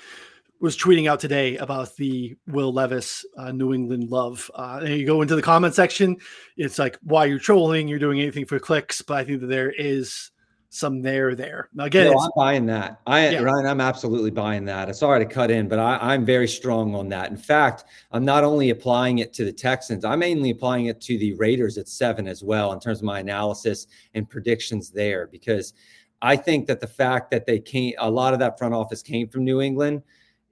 [0.61, 4.51] was tweeting out today about the Will Levis uh, New England love.
[4.55, 6.17] Uh, and you go into the comment section,
[6.57, 9.71] it's like, why you're trolling, you're doing anything for clicks, but I think that there
[9.71, 10.31] is
[10.71, 11.69] some there there.
[11.73, 13.01] Now, again, No, I'm buying that.
[13.07, 13.43] I Yeah.
[13.43, 14.95] Ryan, I'm absolutely buying that.
[14.97, 17.31] Sorry to cut in, but I, I'm very strong on that.
[17.31, 21.17] In fact, I'm not only applying it to the Texans, I'm mainly applying it to
[21.17, 25.75] the Raiders at seven as well in terms of my analysis and predictions there, because
[26.23, 29.29] I think that the fact that they came, a lot of that front office came
[29.29, 30.03] from New England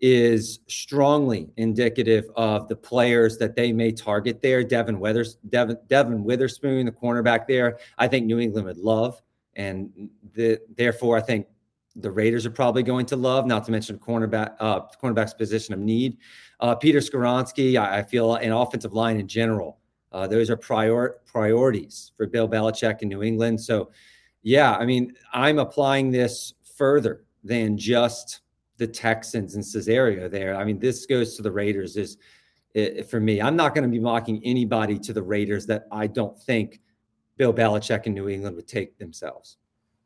[0.02, 4.64] is strongly indicative of the players that they may target there.
[4.64, 9.22] Devin Withers, Devin, Devin Witherspoon, the cornerback there, I think New England would love.
[9.54, 11.46] And the, therefore, I think
[11.94, 15.78] the Raiders are probably going to love, not to mention cornerback, uh, cornerback's position of
[15.78, 16.18] need.
[16.58, 19.78] Uh, Peter Skoronski, I, I feel, an offensive line in general,
[20.10, 23.60] uh, those are prior, priorities for Bill Belichick in New England.
[23.60, 23.90] So,
[24.42, 28.41] yeah, I mean, I'm applying this further than just
[28.82, 30.56] the Texans and Caserio there.
[30.56, 31.96] I mean, this goes to the Raiders.
[31.96, 32.16] Is
[33.08, 36.36] for me, I'm not going to be mocking anybody to the Raiders that I don't
[36.42, 36.80] think
[37.36, 39.58] Bill Belichick in New England would take themselves.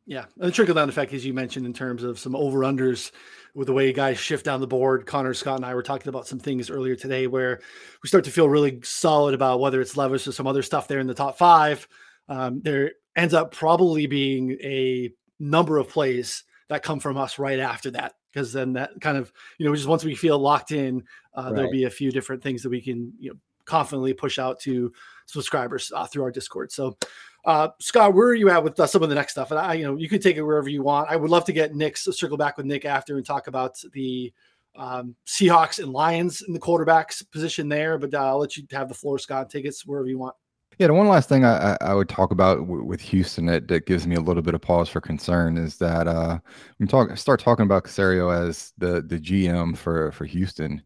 [0.05, 3.13] Yeah, and the trickle down effect, as you mentioned, in terms of some over unders
[3.55, 5.07] with the way guys shift down the board.
[5.07, 7.61] Connor Scott and I were talking about some things earlier today where
[8.03, 11.01] we start to feel really solid about whether it's Levis or some other stuff there
[11.01, 11.89] in the top five.
[12.29, 17.59] Um, there ends up probably being a number of plays that come from us right
[17.59, 21.03] after that because then that kind of you know just once we feel locked in,
[21.35, 24.61] uh, there'll be a few different things that we can you know confidently push out
[24.61, 24.93] to
[25.25, 26.71] subscribers uh, through our Discord.
[26.71, 26.97] So.
[27.45, 29.53] Uh, Scott, where are you at with uh, some of the next stuff?
[29.53, 31.09] And I, you know, you can take it wherever you want.
[31.09, 34.33] I would love to get Nick circle back with Nick after and talk about the
[34.75, 37.99] um, Seahawks and Lions in the quarterbacks position there.
[37.99, 39.49] But uh, I'll let you have the floor, Scott.
[39.49, 40.35] Take it wherever you want.
[40.79, 43.87] Yeah, the one last thing I, I, would talk about w- with Houston that, that
[43.87, 46.39] gives me a little bit of pause for concern is that uh,
[46.77, 50.83] when talk start talking about Caserio as the the GM for for Houston,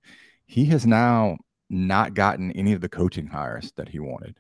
[0.47, 1.37] he has now
[1.71, 4.37] not gotten any of the coaching hires that he wanted.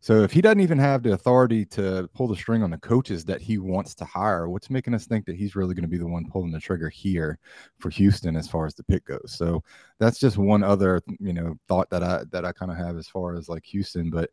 [0.00, 3.24] So if he doesn't even have the authority to pull the string on the coaches
[3.24, 5.96] that he wants to hire, what's making us think that he's really going to be
[5.96, 7.38] the one pulling the trigger here
[7.78, 9.34] for Houston as far as the pick goes?
[9.34, 9.64] So
[10.00, 13.08] that's just one other you know thought that I that I kind of have as
[13.08, 14.10] far as like Houston.
[14.10, 14.30] But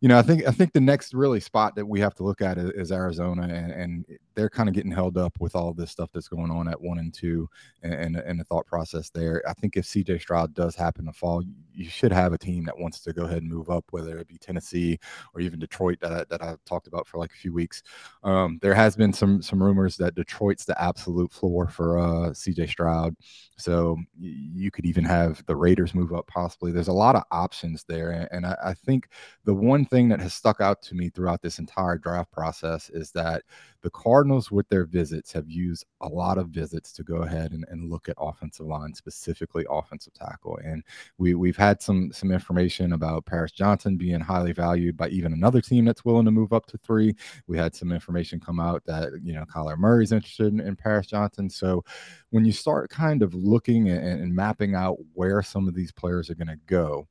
[0.00, 2.40] you know I think I think the next really spot that we have to look
[2.40, 5.90] at is, is Arizona, and, and they're kind of getting held up with all this
[5.90, 7.48] stuff that's going on at one and two,
[7.82, 9.42] and, and and the thought process there.
[9.48, 12.78] I think if CJ Stroud does happen to fall, you should have a team that
[12.78, 14.98] wants to go ahead and move up, whether it be Tennessee
[15.34, 17.82] or even Detroit that, that I've talked about for like a few weeks.
[18.22, 22.68] Um, there has been some some rumors that Detroit's the absolute floor for uh, CJ
[22.68, 23.14] Stroud.
[23.56, 26.72] So you could even have the Raiders move up possibly.
[26.72, 28.28] There's a lot of options there.
[28.32, 29.08] And I, I, think
[29.44, 33.10] the one thing that has stuck out to me throughout this entire draft process is
[33.12, 33.42] that
[33.82, 37.64] the Cardinals, with their visits, have used a lot of visits to go ahead and,
[37.68, 40.58] and look at offensive line, specifically offensive tackle.
[40.64, 40.82] And
[41.18, 45.60] we, we've had some some information about Paris Johnson being highly valued by even another
[45.60, 47.14] team that's willing to move up to three.
[47.46, 51.06] We had some information come out that, you know, Kyler Murray's interested in, in Paris
[51.06, 51.50] Johnson.
[51.50, 51.84] So
[52.30, 56.30] when you start kind of looking and, and mapping out where some of these players
[56.30, 57.08] are going to go,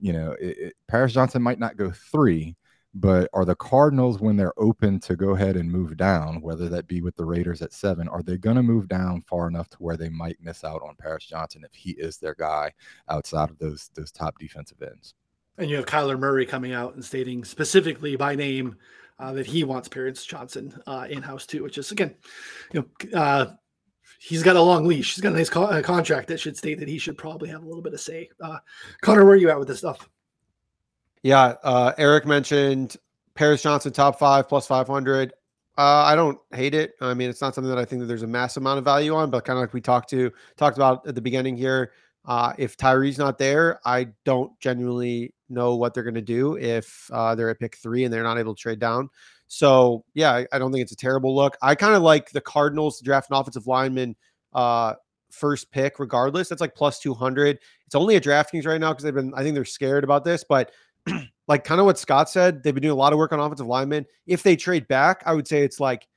[0.00, 2.56] you know, it, it, Paris Johnson might not go three,
[2.94, 6.86] but are the Cardinals, when they're open to go ahead and move down, whether that
[6.86, 9.76] be with the Raiders at seven, are they going to move down far enough to
[9.78, 12.72] where they might miss out on Paris Johnson if he is their guy
[13.08, 15.14] outside of those those top defensive ends?
[15.56, 18.76] And you have Kyler Murray coming out and stating specifically by name
[19.18, 22.14] uh, that he wants Paris Johnson uh, in house too, which is again,
[22.72, 23.52] you know, uh,
[24.22, 25.14] he's got a long leash.
[25.14, 27.62] He's got a nice co- uh, contract that should state that he should probably have
[27.62, 28.28] a little bit of say.
[28.40, 28.58] Uh,
[29.00, 30.08] Connor, where are you at with this stuff?
[31.22, 32.96] Yeah, uh, Eric mentioned
[33.34, 35.32] Paris Johnson top five plus five hundred.
[35.76, 36.92] Uh, I don't hate it.
[37.00, 39.14] I mean, it's not something that I think that there's a mass amount of value
[39.14, 41.92] on, but kind of like we talked to talked about at the beginning here.
[42.24, 47.10] Uh, if Tyree's not there, I don't genuinely know what they're going to do if
[47.12, 49.08] uh, they're at pick three and they're not able to trade down.
[49.52, 51.58] So yeah, I, I don't think it's a terrible look.
[51.60, 54.16] I kind of like the Cardinals to draft an offensive lineman
[54.54, 54.94] uh,
[55.30, 56.48] first pick, regardless.
[56.48, 57.58] That's like plus 200.
[57.84, 60.42] It's only a DraftKings right now because they've been, I think they're scared about this,
[60.42, 60.72] but
[61.48, 63.66] like kind of what Scott said, they've been doing a lot of work on offensive
[63.66, 64.06] linemen.
[64.26, 66.08] If they trade back, I would say it's like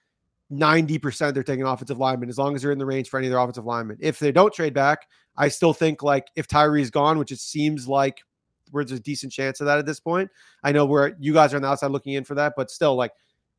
[0.49, 3.31] 90% they're taking offensive linemen as long as they're in the range for any of
[3.31, 3.97] their offensive linemen.
[3.99, 7.85] If they don't trade back, I still think like if Tyree's gone, which it seems
[7.85, 8.21] like
[8.71, 10.29] where there's a decent chance of that at this point.
[10.63, 12.95] I know where you guys are on the outside looking in for that, but still
[12.95, 13.11] like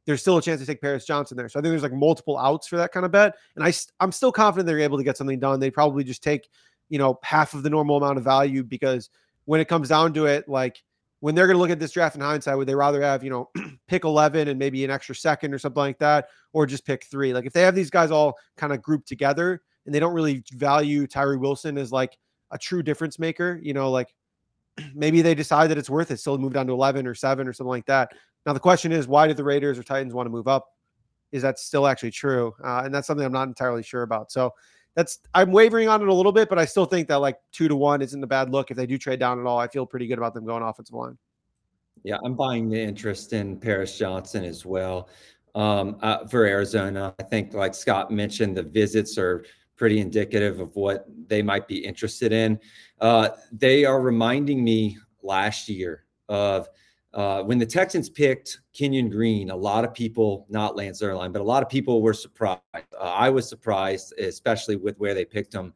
[0.07, 1.49] there's still a chance to take Paris Johnson there.
[1.49, 3.35] So I think there's like multiple outs for that kind of bet.
[3.57, 5.61] And I, I'm still confident they're able to get something done.
[5.61, 6.49] They probably just take,
[6.89, 9.11] you know, half of the normal amount of value because
[9.47, 10.83] when it comes down to it, like
[11.21, 13.31] when they're going to look at this draft in hindsight, would they rather have, you
[13.31, 13.51] know,
[13.89, 17.35] pick 11 and maybe an extra second or something like that, or just pick three?
[17.35, 20.45] Like if they have these guys all kind of grouped together and they don't really
[20.53, 22.17] value Tyree Wilson as like
[22.53, 24.15] a true difference maker, you know, like
[24.95, 27.49] maybe they decide that it's worth it still to move down to 11 or seven
[27.49, 28.13] or something like that.
[28.45, 30.69] Now, the question is, why did the Raiders or Titans want to move up?
[31.33, 32.55] Is that still actually true?
[32.65, 34.31] Uh, and that's something I'm not entirely sure about.
[34.31, 34.55] So
[34.95, 37.69] that's I'm wavering on it a little bit, but I still think that like two
[37.69, 38.71] to one isn't a bad look.
[38.71, 40.95] If they do trade down at all, I feel pretty good about them going offensive
[40.95, 41.19] line.
[42.03, 45.09] Yeah, I'm buying the interest in Paris Johnson as well
[45.55, 47.15] um, uh, for Arizona.
[47.19, 49.45] I think, like Scott mentioned, the visits are
[49.77, 52.59] pretty indicative of what they might be interested in.
[53.01, 56.69] Uh, they are reminding me last year of
[57.17, 61.41] uh, when the Texans picked Kenyon Green, a lot of people, not Lance Zierlein, but
[61.41, 62.61] a lot of people were surprised.
[62.75, 65.73] Uh, I was surprised, especially with where they picked him.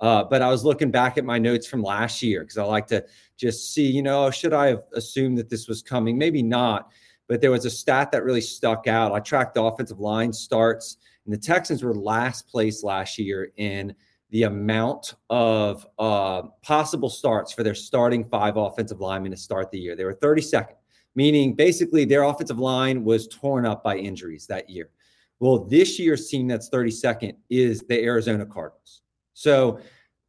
[0.00, 2.86] Uh, but I was looking back at my notes from last year because I like
[2.88, 3.04] to
[3.36, 6.18] just see, you know, should I have assumed that this was coming?
[6.18, 6.90] Maybe not.
[7.28, 9.12] But there was a stat that really stuck out.
[9.12, 10.96] I tracked offensive line starts,
[11.30, 13.94] and the Texans were last place last year in
[14.30, 19.78] the amount of uh, possible starts for their starting five offensive linemen to start the
[19.78, 19.94] year.
[19.94, 20.74] They were 32nd
[21.14, 24.90] meaning basically their offensive line was torn up by injuries that year.
[25.38, 29.02] Well, this year's team that's 32nd is the Arizona Cardinals.
[29.34, 29.80] So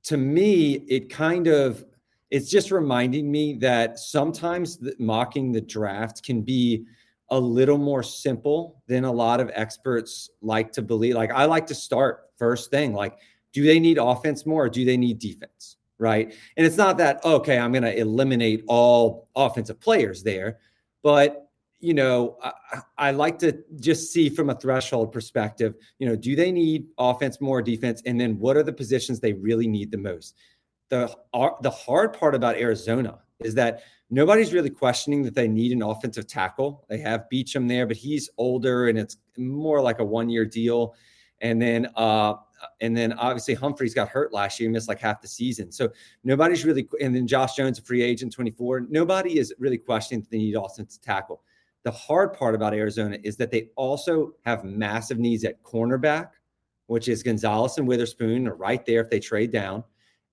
[0.04, 1.86] to me, it kind of
[2.30, 6.86] it's just reminding me that sometimes the, mocking the draft can be
[7.32, 11.15] a little more simple than a lot of experts like to believe.
[11.15, 13.17] Like I like to start first thing, like
[13.54, 15.78] do they need offense more or do they need defense?
[15.98, 16.34] Right.
[16.58, 20.60] And it's not that, okay, I'm going to eliminate all offensive players there.
[21.04, 21.48] But
[21.80, 22.52] you know, I,
[22.98, 27.41] I, like to just see from a threshold perspective, you know, do they need offense
[27.41, 28.04] more defense?
[28.06, 30.36] And then what are the positions they really need the most?
[30.89, 35.71] The, uh, the hard part about Arizona is that nobody's really questioning that they need
[35.71, 36.86] an offensive tackle.
[36.89, 40.93] They have Beachum there, but he's older and it's more like a one year deal.
[41.39, 42.36] And then, uh,
[42.82, 45.71] and then obviously Humphries got hurt last year, missed like half the season.
[45.71, 45.89] So
[46.24, 48.82] nobody's really, and then Josh Jones, a free agent, 24.
[48.89, 51.41] Nobody is really questioning that they need offensive tackle.
[51.84, 56.30] The hard part about Arizona is that they also have massive needs at cornerback,
[56.86, 59.84] which is Gonzalez and Witherspoon are right there if they trade down.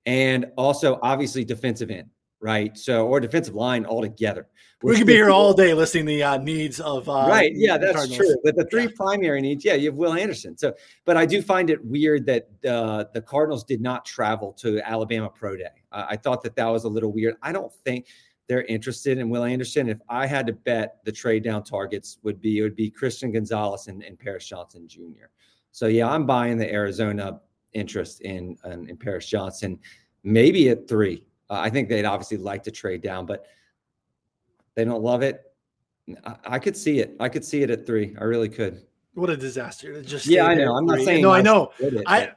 [0.05, 2.11] And also, obviously, defensive end.
[2.41, 2.77] Right?
[2.77, 4.47] So or defensive line altogether.
[4.81, 7.51] We could be here all day listing the uh, needs of uh, right.
[7.53, 8.17] Yeah, that's Cardinals.
[8.17, 8.37] true.
[8.45, 8.91] But the three Yeah.
[8.95, 10.57] primary needs, yeah, you have Will Anderson.
[10.57, 10.73] So,
[11.05, 15.31] but I do find it weird that uh, the Cardinals did not travel to Alabama
[15.31, 15.65] Pro Day.
[15.91, 17.35] Uh, I thought that that was a little weird.
[17.43, 18.07] I don't think
[18.47, 19.89] they're interested in Will Anderson.
[19.89, 23.33] If I had to bet, the trade down targets would be it would be Christian
[23.33, 25.27] Gonzalez and, and Paris Johnson Jr.
[25.73, 27.41] So yeah, I'm buying the Arizona
[27.73, 29.77] interest in in, in Paris Johnson,
[30.23, 31.25] maybe at three.
[31.51, 33.47] Uh, I think they'd obviously like to trade down, but
[34.75, 35.43] they don't love it.
[36.25, 37.17] I, I could see it.
[37.21, 38.17] I could see it at three.
[38.21, 38.83] I really could.
[39.15, 40.01] What a disaster!
[40.03, 40.75] Just Yeah, I know.
[40.77, 41.73] I'm not saying No, I know.
[41.81, 42.31] it, I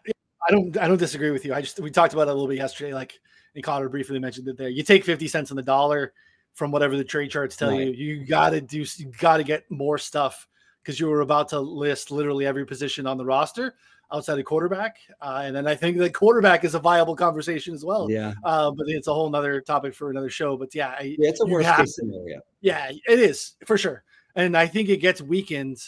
[0.47, 1.53] I don't I don't disagree with you.
[1.53, 2.93] I just we talked about it a little bit yesterday.
[2.93, 3.19] Like
[3.53, 4.69] and Connor briefly mentioned it there.
[4.69, 6.13] You take fifty cents on the dollar
[6.53, 7.87] from whatever the trade charts tell Right.
[7.95, 8.15] you.
[8.17, 8.83] You got to do.
[8.97, 10.47] You got to get more stuff
[10.81, 13.75] because you were about to list literally every position on the roster
[14.11, 14.97] outside of quarterback.
[15.21, 18.09] Uh, and then I think the quarterback is a viable conversation as well.
[18.11, 20.57] yeah, Uh, but it's a whole nother topic for another show.
[20.57, 22.41] But yeah, I, yeah, it's a worst case to- scenario.
[22.61, 24.03] yeah, it is for sure.
[24.35, 25.79] And I think it gets weakened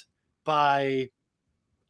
[0.44, 1.10] by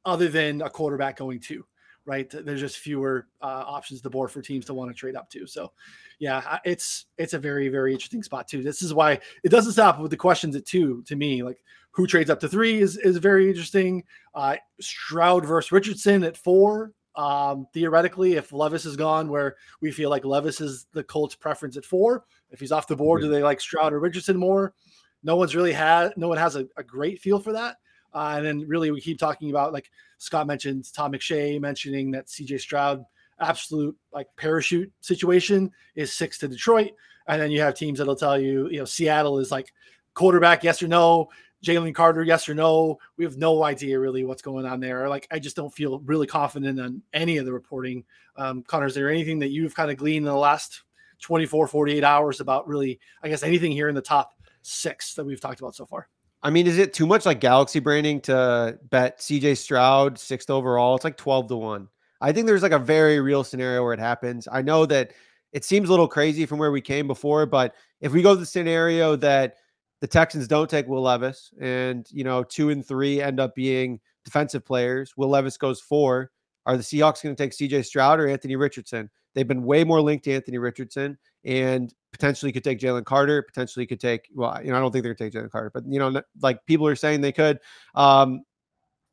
[0.06, 1.66] other than a quarterback going two,
[2.06, 2.30] right?
[2.30, 5.48] There's just fewer uh, options the board for teams to want to trade up to.
[5.48, 5.72] So,
[6.20, 8.62] yeah, it's it's a very very interesting spot too.
[8.62, 11.04] This is why it doesn't stop with the questions at two.
[11.08, 11.64] To me, like
[11.94, 14.04] who trades up to three is is very interesting.
[14.34, 16.92] Uh, Stroud versus Richardson at four.
[17.16, 21.78] Um, theoretically, if Levis is gone, where we feel like Levis is the Colts' preference
[21.78, 24.74] at four, if he's off the board, do they like Stroud or Richardson more?
[25.22, 27.78] No one's really had, no one has a, a great feel for that.
[28.14, 32.28] Uh, and then really, we keep talking about like Scott mentioned, Todd McShay mentioning that
[32.28, 33.06] CJ Stroud
[33.40, 36.92] absolute like parachute situation is six to Detroit,
[37.28, 39.72] and then you have teams that'll tell you, you know, Seattle is like
[40.16, 41.30] quarterback, yes or no.
[41.64, 43.00] Jalen Carter, yes or no.
[43.18, 45.08] We have no idea really what's going on there.
[45.08, 48.04] Like, I just don't feel really confident on any of the reporting.
[48.36, 50.84] Um, Connor, is there anything that you've kind of gleaned in the last
[51.22, 55.40] 24, 48 hours about really, I guess, anything here in the top six that we've
[55.40, 56.10] talked about so far?
[56.44, 60.96] I mean, is it too much like galaxy branding to bet CJ Stroud sixth overall?
[60.96, 61.88] It's like 12 to 1.
[62.20, 64.48] I think there's like a very real scenario where it happens.
[64.52, 65.12] I know that
[65.54, 68.40] it seems a little crazy from where we came before, but if we go to
[68.40, 69.56] the scenario that
[70.04, 74.02] the Texans don't take Will Levis and, you know, two and three end up being
[74.26, 76.30] defensive players, Will Levis goes four.
[76.66, 79.10] Are the Seahawks going to take CJ Stroud or Anthony Richardson?
[79.34, 83.86] They've been way more linked to Anthony Richardson and potentially could take Jalen Carter, potentially
[83.86, 85.86] could take, well, you know, I don't think they're going to take Jalen Carter, but,
[85.88, 87.60] you know, like people are saying they could.
[87.96, 88.42] Um,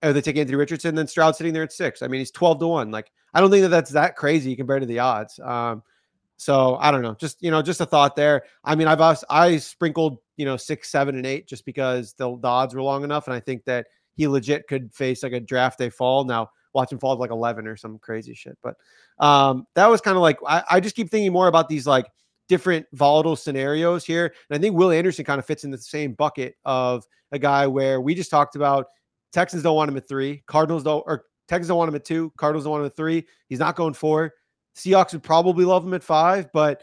[0.03, 2.03] or they take Anthony Richardson, then Stroud sitting there at six.
[2.03, 2.90] I mean, he's 12 to one.
[2.90, 5.38] Like, I don't think that that's that crazy compared to the odds.
[5.38, 5.85] Um,
[6.37, 7.14] so I don't know.
[7.14, 8.44] Just, you know, just a thought there.
[8.64, 12.48] I mean, I've, I sprinkled, you know, six, seven, and eight just because the, the
[12.48, 13.26] odds were long enough.
[13.26, 16.24] And I think that he legit could face like a draft day fall.
[16.24, 18.57] Now, watch him fall to like 11 or some crazy shit.
[18.62, 18.76] But
[19.18, 22.07] um, that was kind of like, I, I just keep thinking more about these like
[22.48, 24.33] different volatile scenarios here.
[24.48, 27.66] And I think Will Anderson kind of fits in the same bucket of a guy
[27.66, 28.87] where we just talked about
[29.35, 32.33] Texans don't want him at three, Cardinals don't, or Texans don't want him at two,
[32.38, 33.26] Cardinals don't want him at three.
[33.50, 34.33] He's not going four.
[34.74, 36.83] Seahawks would probably love him at five, but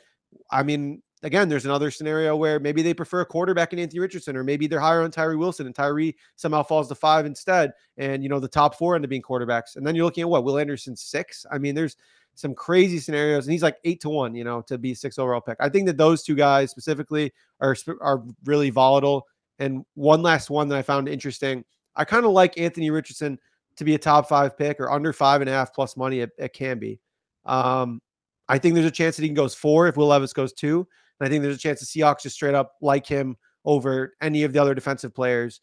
[0.52, 4.38] I mean, again, there's another scenario where maybe they prefer a quarterback in Anthony Richardson,
[4.38, 7.74] or maybe they're higher on Tyree Wilson and Tyree somehow falls to five instead.
[7.98, 9.76] And, you know, the top four end up being quarterbacks.
[9.76, 10.46] And then you're looking at what?
[10.46, 11.46] Will Anderson six?
[11.52, 11.98] I mean, there's
[12.34, 15.42] some crazy scenarios, and he's like eight to one, you know, to be six overall
[15.42, 15.58] pick.
[15.60, 19.28] I think that those two guys specifically are are really volatile.
[19.60, 23.38] And one last one that I found interesting, I kind of like Anthony Richardson
[23.76, 26.20] to be a top five pick or under five and a half plus money.
[26.20, 27.00] It, it can be.
[27.46, 28.02] Um,
[28.48, 30.88] I think there's a chance that he goes four if Will Levis goes two,
[31.20, 34.44] and I think there's a chance the Seahawks just straight up like him over any
[34.44, 35.62] of the other defensive players,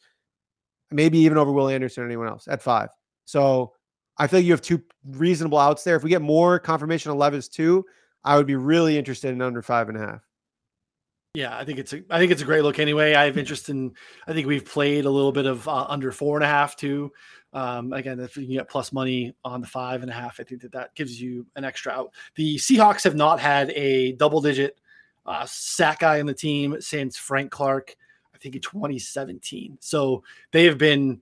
[0.90, 2.90] maybe even over Will Anderson or anyone else at five.
[3.24, 3.72] So
[4.18, 5.96] I feel like you have two reasonable outs there.
[5.96, 7.84] If we get more confirmation on Levis too,
[8.22, 10.20] I would be really interested in under five and a half.
[11.34, 13.14] Yeah, I think it's a I think it's a great look anyway.
[13.14, 13.92] I have interest in
[14.28, 17.10] I think we've played a little bit of uh, under four and a half too.
[17.52, 20.44] Um, again, if you can get plus money on the five and a half, I
[20.44, 22.12] think that that gives you an extra out.
[22.36, 24.78] The Seahawks have not had a double digit
[25.26, 27.96] uh, sack guy in the team since Frank Clark,
[28.34, 29.78] I think in 2017.
[29.80, 31.20] So they have been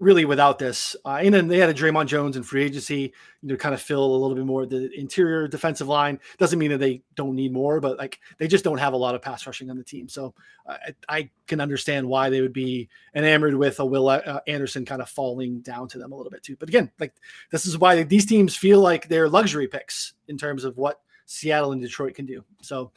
[0.00, 0.96] really without this.
[1.04, 3.80] Uh, and then they had a Dre'Mont Jones in free agency, you know, kind of
[3.80, 6.18] fill a little bit more the interior defensive line.
[6.38, 9.14] Doesn't mean that they don't need more, but like they just don't have a lot
[9.14, 10.08] of pass rushing on the team.
[10.08, 10.34] So
[10.66, 15.02] I, I can understand why they would be enamored with a Will uh, Anderson kind
[15.02, 16.56] of falling down to them a little bit too.
[16.56, 17.14] But again, like
[17.50, 21.72] this is why these teams feel like they're luxury picks in terms of what Seattle
[21.72, 22.44] and Detroit can do.
[22.62, 22.92] So.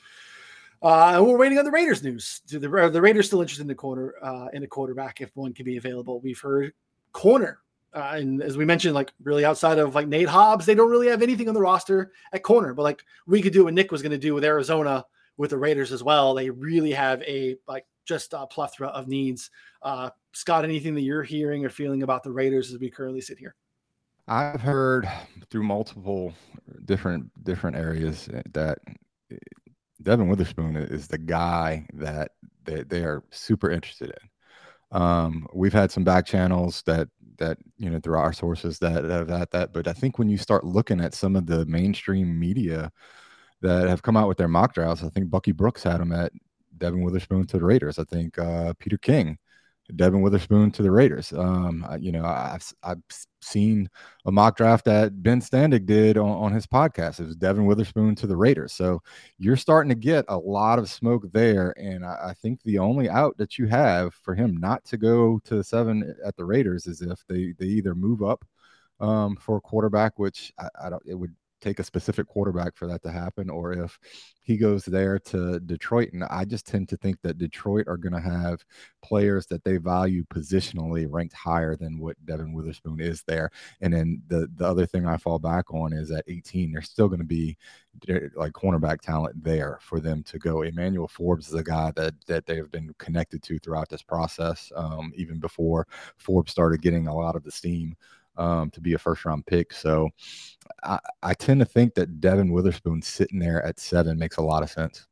[0.82, 2.42] Uh, we're waiting on the Raiders news.
[2.48, 5.54] Do the, the Raiders still interested in the corner uh, in a quarterback if one
[5.54, 6.20] can be available?
[6.22, 6.74] We've heard
[7.14, 7.60] corner.
[7.94, 11.08] Uh, and as we mentioned, like really outside of like Nate Hobbs, they don't really
[11.08, 12.74] have anything on the roster at corner.
[12.74, 15.06] But like we could do what Nick was going to do with Arizona
[15.38, 16.34] with the Raiders as well.
[16.34, 19.50] They really have a like just a plethora of needs.
[19.82, 23.40] Uh, Scott, anything that you're hearing or feeling about the Raiders as we currently sit
[23.40, 23.56] here?
[24.28, 25.10] I've heard
[25.50, 26.34] through multiple
[26.86, 28.80] different different areas that
[30.02, 32.32] Devon Witherspoon is the guy that
[32.66, 35.00] they, they are super interested in.
[35.00, 39.30] Um, we've had some back channels that that you know through our sources that have
[39.30, 42.92] had that, but I think when you start looking at some of the mainstream media
[43.62, 46.32] that have come out with their mock drafts, I think Bucky Brooks had him at
[46.78, 48.00] Devon Witherspoon to the Raiders.
[48.00, 49.38] I think uh, Peter King
[49.96, 51.32] Devon Witherspoon to the Raiders.
[51.32, 53.02] Um, you know, I've I've
[53.42, 53.90] seen
[54.26, 57.20] a mock draft that Ben Standig did on, on his podcast.
[57.20, 58.74] It was Devon Witherspoon to the Raiders.
[58.74, 59.02] So
[59.38, 63.10] you're starting to get a lot of smoke there, and I, I think the only
[63.10, 66.88] out that you have for him not to go to the seven at the Raiders
[66.88, 68.44] is if they they either move up
[69.00, 71.04] um, for a quarterback, which I, I don't.
[71.06, 74.00] It would take a specific quarterback for that to happen, or if
[74.42, 76.10] he goes there to Detroit.
[76.14, 78.64] And I just tend to think that Detroit are going to have
[79.04, 83.50] players that they value positionally ranked higher than what Devon Witherspoon is there.
[83.82, 87.08] And then the the other thing I fall back on is at 18, there's still
[87.08, 87.58] going to be
[88.36, 90.62] like cornerback talent there for them to go.
[90.62, 94.72] Emmanuel Forbes is a guy that that they have been connected to throughout this process,
[94.76, 95.88] um, even before
[96.18, 97.96] Forbes started getting a lot of the steam
[98.38, 99.74] um, to be a first round pick.
[99.74, 100.10] So
[100.84, 104.64] I, I tend to think that Devon Witherspoon sitting there at seven makes a lot
[104.64, 105.06] of sense.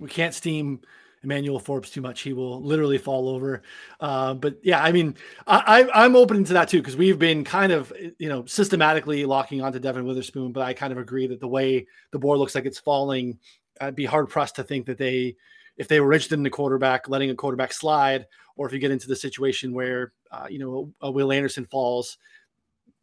[0.00, 0.80] We can't steam
[1.22, 2.20] Emmanuel Forbes too much.
[2.20, 3.62] He will literally fall over.
[3.98, 7.72] Uh, but yeah, I mean, I, I'm open to that too because we've been kind
[7.72, 10.52] of, you know, systematically locking onto Devon Witherspoon.
[10.52, 13.38] But I kind of agree that the way the board looks like it's falling,
[13.80, 15.36] I'd be hard pressed to think that they,
[15.76, 18.92] if they were interested in the quarterback, letting a quarterback slide, or if you get
[18.92, 22.18] into the situation where, uh, you know, a Will Anderson falls,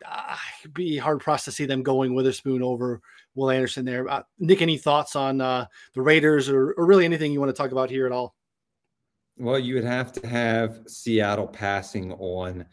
[0.06, 3.02] I'd be hard pressed to see them going Witherspoon over
[3.36, 4.10] Will Anderson there.
[4.10, 7.60] Uh, Nick, any thoughts on uh, the Raiders or, or really anything you want to
[7.60, 8.36] talk about here at all?
[9.38, 12.66] Well, you would have to have Seattle passing on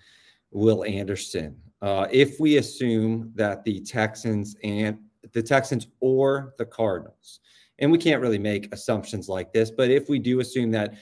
[0.50, 1.56] Will Anderson.
[1.80, 4.98] Uh, if we assume that the Texans and
[5.32, 7.40] the Texans or the Cardinals,
[7.78, 10.94] and we can't really make assumptions like this, but if we do assume that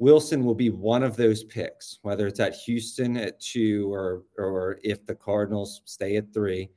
[0.00, 4.78] Wilson will be one of those picks, whether it's at Houston at two or or
[4.82, 6.70] if the Cardinals stay at three.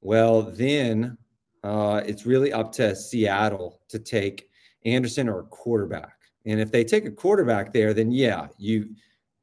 [0.00, 1.18] Well, then
[1.64, 4.48] uh, it's really up to Seattle to take
[4.84, 6.16] Anderson or a quarterback.
[6.46, 8.94] And if they take a quarterback there, then yeah, you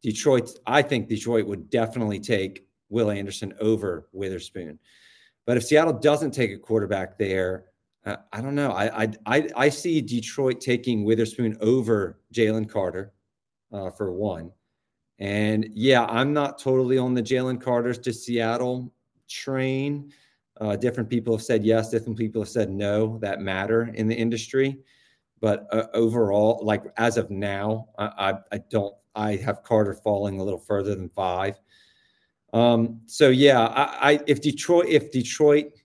[0.02, 0.50] Detroit.
[0.66, 4.80] I think Detroit would definitely take Will Anderson over Witherspoon.
[5.46, 7.66] But if Seattle doesn't take a quarterback there,
[8.06, 8.72] uh, I don't know.
[8.72, 13.14] I, I I see Detroit taking Witherspoon over Jalen Carter
[13.72, 14.52] uh, for one,
[15.20, 18.92] and yeah, I'm not totally on the Jalen Carter's to Seattle
[19.30, 20.12] train.
[20.60, 23.20] Uh, different people have said yes, different people have said no.
[23.20, 24.80] That matter in the industry,
[25.40, 28.96] but uh, overall, like as of now, I, I, I don't.
[29.14, 31.60] I have Carter falling a little further than five.
[32.54, 35.81] Um, so yeah, I, I if Detroit if Detroit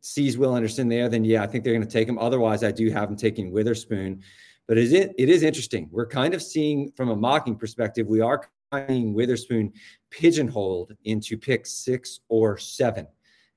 [0.00, 2.18] sees Will Anderson there, then yeah, I think they're going to take him.
[2.18, 4.22] Otherwise, I do have him taking Witherspoon.
[4.66, 5.88] But is it it is interesting.
[5.90, 9.72] We're kind of seeing from a mocking perspective, we are kind of seeing Witherspoon
[10.10, 13.06] pigeonholed into pick six or seven.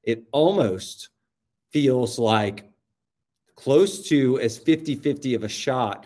[0.03, 1.09] It almost
[1.71, 2.69] feels like
[3.55, 6.05] close to as 50-50 of a shot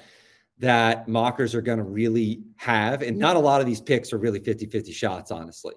[0.59, 3.01] that mockers are going to really have.
[3.01, 5.73] And not a lot of these picks are really 50-50 shots, honestly.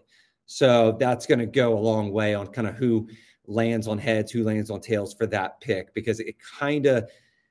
[0.46, 3.08] So that's going to go a long way on kind of who
[3.50, 7.10] lands on heads, who lands on tails for that pick, because it kind of,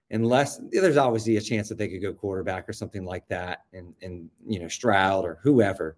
[0.09, 3.93] unless there's obviously a chance that they could go quarterback or something like that, and
[4.01, 5.97] and you know Stroud or whoever,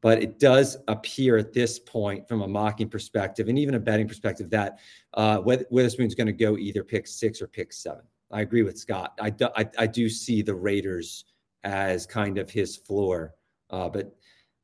[0.00, 4.08] but it does appear at this point, from a mocking perspective and even a betting
[4.08, 4.78] perspective, that
[5.14, 8.02] uh, Witherspoon's going to go either pick six or pick seven.
[8.30, 9.12] I agree with Scott.
[9.20, 11.26] I do, I, I do see the Raiders
[11.64, 13.34] as kind of his floor,
[13.70, 14.16] uh, but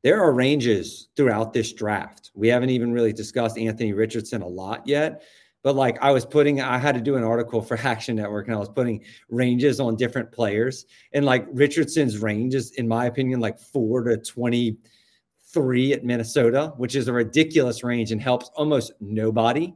[0.03, 2.31] there are ranges throughout this draft.
[2.33, 5.23] We haven't even really discussed Anthony Richardson a lot yet.
[5.61, 8.55] But like I was putting, I had to do an article for Action Network and
[8.55, 10.85] I was putting ranges on different players.
[11.13, 16.95] And like Richardson's range is, in my opinion, like four to 23 at Minnesota, which
[16.95, 19.73] is a ridiculous range and helps almost nobody.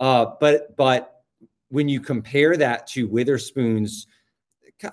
[0.00, 1.22] Uh, but, but
[1.68, 4.06] when you compare that to Witherspoon's,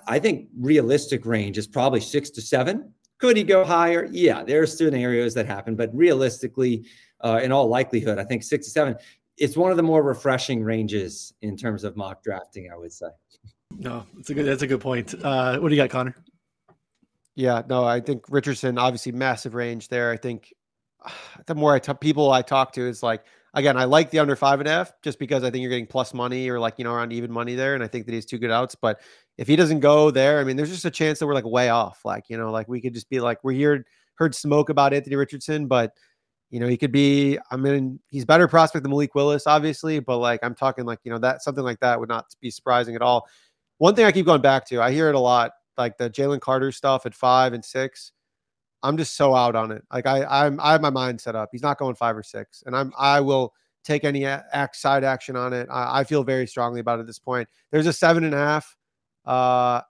[0.06, 4.08] I think realistic range is probably six to seven could he go higher?
[4.10, 6.86] Yeah, there are scenarios that happen, but realistically,
[7.22, 8.96] uh, in all likelihood, I think six to seven.
[9.36, 12.70] It's one of the more refreshing ranges in terms of mock drafting.
[12.72, 13.08] I would say.
[13.78, 14.46] No, that's a good.
[14.46, 15.14] That's a good point.
[15.22, 16.14] Uh, what do you got, Connor?
[17.36, 20.10] Yeah, no, I think Richardson obviously massive range there.
[20.10, 20.52] I think
[21.46, 24.60] the more I people I talk to is like again, I like the under five
[24.60, 26.92] and a half just because I think you're getting plus money or like, you know,
[26.92, 27.74] around even money there.
[27.74, 28.74] And I think that he's two good outs.
[28.74, 29.00] But
[29.38, 31.68] if he doesn't go there, I mean, there's just a chance that we're like way
[31.70, 32.04] off.
[32.04, 35.16] Like, you know, like we could just be like, we're here, heard smoke about Anthony
[35.16, 35.92] Richardson, but
[36.50, 40.18] you know, he could be, I mean, he's better prospect than Malik Willis, obviously, but
[40.18, 43.02] like I'm talking like, you know, that something like that would not be surprising at
[43.02, 43.28] all.
[43.78, 46.40] One thing I keep going back to, I hear it a lot, like the Jalen
[46.40, 48.12] Carter stuff at five and six.
[48.82, 49.84] I'm just so out on it.
[49.92, 51.50] Like I, I'm, I have my mind set up.
[51.52, 53.54] He's not going five or six, and I'm, I will
[53.84, 55.68] take any act side action on it.
[55.70, 57.48] I, I feel very strongly about it at this point.
[57.70, 58.76] There's a seven and a half,
[59.24, 59.80] uh,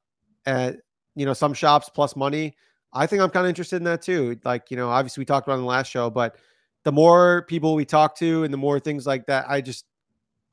[0.47, 0.77] at
[1.15, 2.55] you know some shops plus money.
[2.93, 4.39] I think I'm kind of interested in that too.
[4.45, 6.37] Like you know, obviously we talked about in the last show, but
[6.85, 9.85] the more people we talk to and the more things like that, I just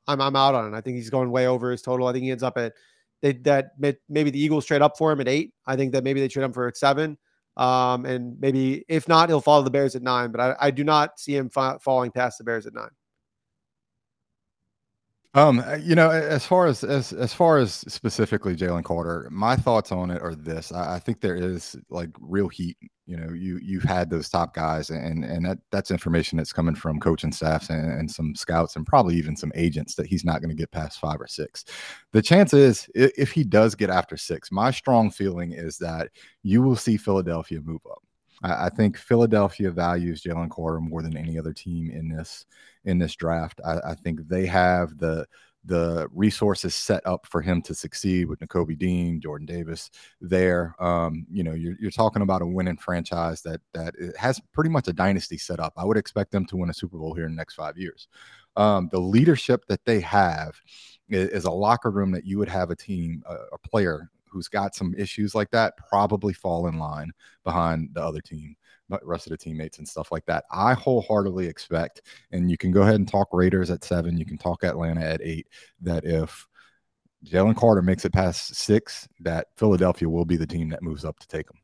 [0.07, 0.77] I'm I'm out on it.
[0.77, 2.07] I think he's going way over his total.
[2.07, 2.73] I think he ends up at
[3.21, 5.53] they, that maybe the Eagles trade up for him at eight.
[5.65, 7.17] I think that maybe they trade him for seven.
[7.55, 10.31] Um, and maybe if not, he'll follow the Bears at nine.
[10.31, 12.91] But I, I do not see him fa- falling past the Bears at nine.
[15.33, 19.55] Um, uh, you know, as far as as as far as specifically Jalen Carter, my
[19.55, 22.77] thoughts on it are this: I, I, think there is like real heat.
[23.05, 26.75] You know, you you've had those top guys, and and that that's information that's coming
[26.75, 30.41] from coaching staffs and, and some scouts, and probably even some agents that he's not
[30.41, 31.65] going to get past five or six.
[32.13, 36.09] The chance is, if he does get after six, my strong feeling is that
[36.41, 38.01] you will see Philadelphia move up.
[38.43, 42.45] I, I think Philadelphia values Jalen Carter more than any other team in this
[42.85, 43.59] in this draft.
[43.65, 45.25] I, I, think they have the
[45.65, 49.89] the resources set up for him to succeed with Nakobe Dean, Jordan Davis
[50.21, 50.73] there.
[50.79, 54.87] Um, you know, you're, you're talking about a winning franchise that that has pretty much
[54.87, 55.73] a dynasty set up.
[55.75, 58.07] I would expect them to win a Super Bowl here in the next five years.
[58.55, 60.55] Um, the leadership that they have
[61.09, 64.47] is, is, a locker room that you would have a team, a, a player who's
[64.47, 67.11] got some issues like that probably fall in line
[67.43, 68.55] behind the other team
[68.89, 70.45] but rest of the teammates and stuff like that.
[70.49, 74.37] I wholeheartedly expect, and you can go ahead and talk Raiders at seven, you can
[74.37, 75.47] talk Atlanta at eight,
[75.81, 76.47] that if
[77.25, 81.19] Jalen Carter makes it past six, that Philadelphia will be the team that moves up
[81.19, 81.57] to take them.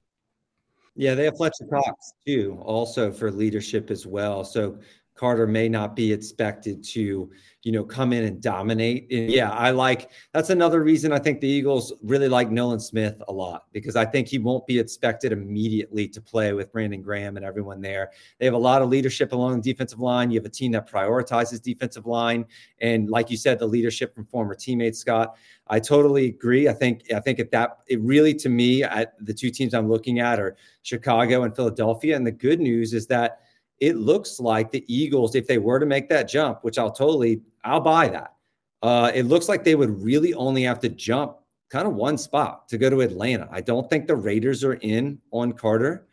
[0.95, 4.43] Yeah, they have Fletcher Cox too, also for leadership as well.
[4.43, 4.79] So
[5.15, 7.29] Carter may not be expected to,
[7.61, 9.07] you know, come in and dominate.
[9.11, 13.21] And yeah, I like that's another reason I think the Eagles really like Nolan Smith
[13.27, 17.37] a lot because I think he won't be expected immediately to play with Brandon Graham
[17.37, 18.11] and everyone there.
[18.39, 20.31] They have a lot of leadership along the defensive line.
[20.31, 22.45] You have a team that prioritizes defensive line.
[22.81, 25.35] And like you said, the leadership from former teammates, Scott.
[25.67, 26.67] I totally agree.
[26.67, 29.89] I think I think at that it really to me, at the two teams I'm
[29.89, 32.15] looking at are Chicago and Philadelphia.
[32.15, 33.39] And the good news is that
[33.83, 37.41] it looks like the Eagles, if they were to make that jump, which I'll totally,
[37.65, 38.33] I'll buy that.
[38.81, 42.69] Uh, it looks like they would really only have to jump kind of one spot
[42.69, 43.49] to go to Atlanta.
[43.51, 46.07] I don't think the Raiders are in on Carter.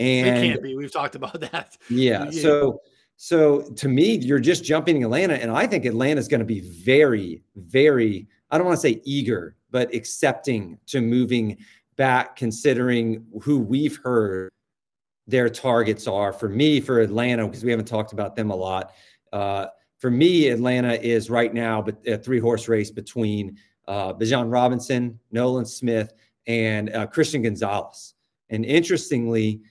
[0.00, 0.74] And they can't be.
[0.74, 1.78] We've talked about that.
[1.88, 2.24] Yeah.
[2.30, 2.42] yeah.
[2.42, 2.80] So,
[3.16, 6.62] so to me, you're just jumping Atlanta, and I think Atlanta is going to be
[6.82, 8.26] very, very.
[8.50, 11.58] I don't want to say eager, but accepting to moving
[11.94, 14.50] back, considering who we've heard
[15.26, 16.32] their targets are.
[16.32, 18.92] For me, for Atlanta, because we haven't talked about them a lot.
[19.32, 19.66] Uh,
[19.98, 23.56] for me, Atlanta is right now but a three horse race between
[23.88, 26.12] uh, Bijan Robinson, Nolan Smith,
[26.46, 28.14] and uh, Christian Gonzalez.
[28.50, 29.62] And interestingly,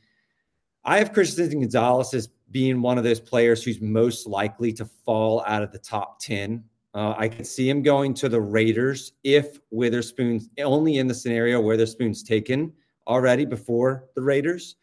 [0.84, 5.43] I have Christian Gonzalez as being one of those players who's most likely to fall
[5.47, 6.64] out of the top 10.
[6.93, 11.60] Uh, I could see him going to the Raiders if Witherspoon's only in the scenario
[11.60, 12.72] Witherspoon's taken
[13.08, 14.76] already before the Raiders.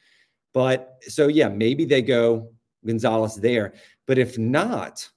[0.53, 2.51] But so, yeah, maybe they go
[2.87, 3.75] Gonzalez there.
[4.07, 5.09] But if not,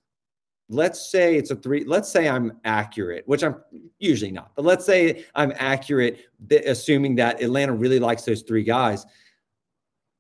[0.70, 3.56] let's say it's a three, let's say I'm accurate, which I'm
[4.00, 6.20] usually not, but let's say I'm accurate,
[6.66, 9.06] assuming that Atlanta really likes those three guys.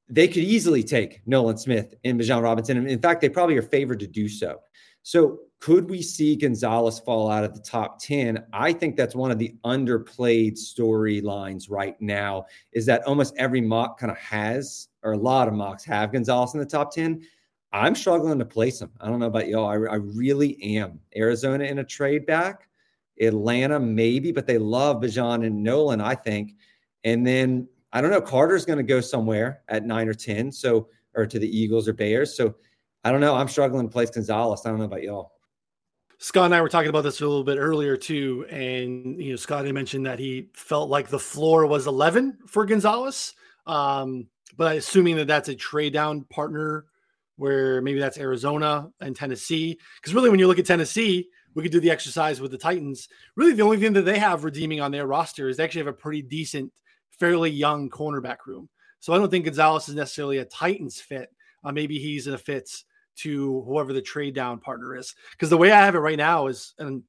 [0.09, 2.87] They could easily take Nolan Smith and Bijan Robinson.
[2.87, 4.59] In fact, they probably are favored to do so.
[5.01, 8.43] So could we see Gonzalez fall out of the top 10?
[8.51, 13.97] I think that's one of the underplayed storylines right now is that almost every mock
[13.97, 17.21] kind of has, or a lot of mocks have Gonzalez in the top 10.
[17.71, 18.91] I'm struggling to place him.
[19.01, 19.67] I don't know about y'all.
[19.67, 20.99] I, I really am.
[21.15, 22.69] Arizona in a trade back,
[23.19, 26.55] Atlanta maybe, but they love Bijan and Nolan, I think.
[27.03, 28.21] And then I don't know.
[28.21, 30.51] Carter's going to go somewhere at nine or 10.
[30.51, 32.35] So, or to the Eagles or Bears.
[32.35, 32.55] So
[33.03, 33.35] I don't know.
[33.35, 34.61] I'm struggling to place Gonzalez.
[34.65, 35.33] I don't know about y'all.
[36.23, 39.35] Scott and I were talking about this a little bit earlier too, and you know,
[39.35, 43.33] Scott had mentioned that he felt like the floor was 11 for Gonzalez,
[43.67, 44.27] um,
[44.57, 46.85] but assuming that that's a trade down partner,
[47.37, 51.71] where maybe that's Arizona and Tennessee, because really, when you look at Tennessee, we could
[51.71, 53.07] do the exercise with the Titans.
[53.35, 55.87] Really, the only thing that they have redeeming on their roster is they actually have
[55.87, 56.71] a pretty decent,
[57.11, 58.69] fairly young cornerback room.
[58.99, 61.29] So I don't think Gonzalez is necessarily a Titans fit.
[61.63, 62.85] Uh, maybe he's in a fits
[63.15, 65.13] to whoever the trade down partner is.
[65.31, 67.03] Because the way I have it right now is, and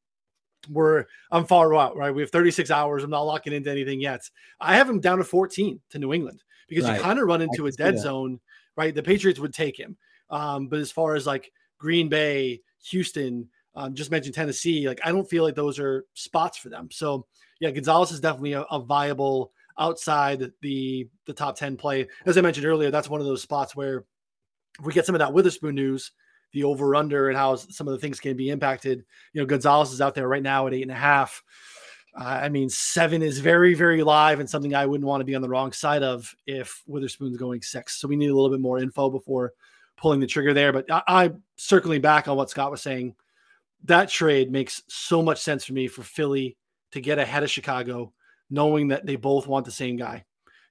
[0.68, 2.14] we're I'm far out, right?
[2.14, 3.04] We have 36 hours.
[3.04, 4.28] I'm not locking into anything yet.
[4.60, 6.96] I have him down to 14 to New England because right.
[6.96, 8.40] you kind of run into a dead zone,
[8.76, 8.94] right?
[8.94, 9.96] The Patriots would take him.
[10.30, 12.60] Um, but as far as like Green Bay,
[12.90, 16.88] Houston, um, just mentioned Tennessee, like I don't feel like those are spots for them.
[16.90, 17.26] So
[17.60, 22.06] yeah, Gonzalez is definitely a, a viable outside the the top 10 play.
[22.26, 24.04] As I mentioned earlier, that's one of those spots where
[24.78, 26.12] if we get some of that Witherspoon news,
[26.52, 29.04] the over under and how some of the things can be impacted.
[29.32, 31.42] You know, Gonzalez is out there right now at eight and a half.
[32.16, 35.34] Uh, I mean, seven is very, very live and something I wouldn't want to be
[35.34, 38.00] on the wrong side of if Witherspoon's going six.
[38.00, 39.52] So we need a little bit more info before
[39.96, 40.72] pulling the trigger there.
[40.72, 43.14] But I, I circling back on what Scott was saying,
[43.84, 46.56] that trade makes so much sense for me for Philly
[46.92, 48.12] to get ahead of Chicago,
[48.48, 50.24] knowing that they both want the same guy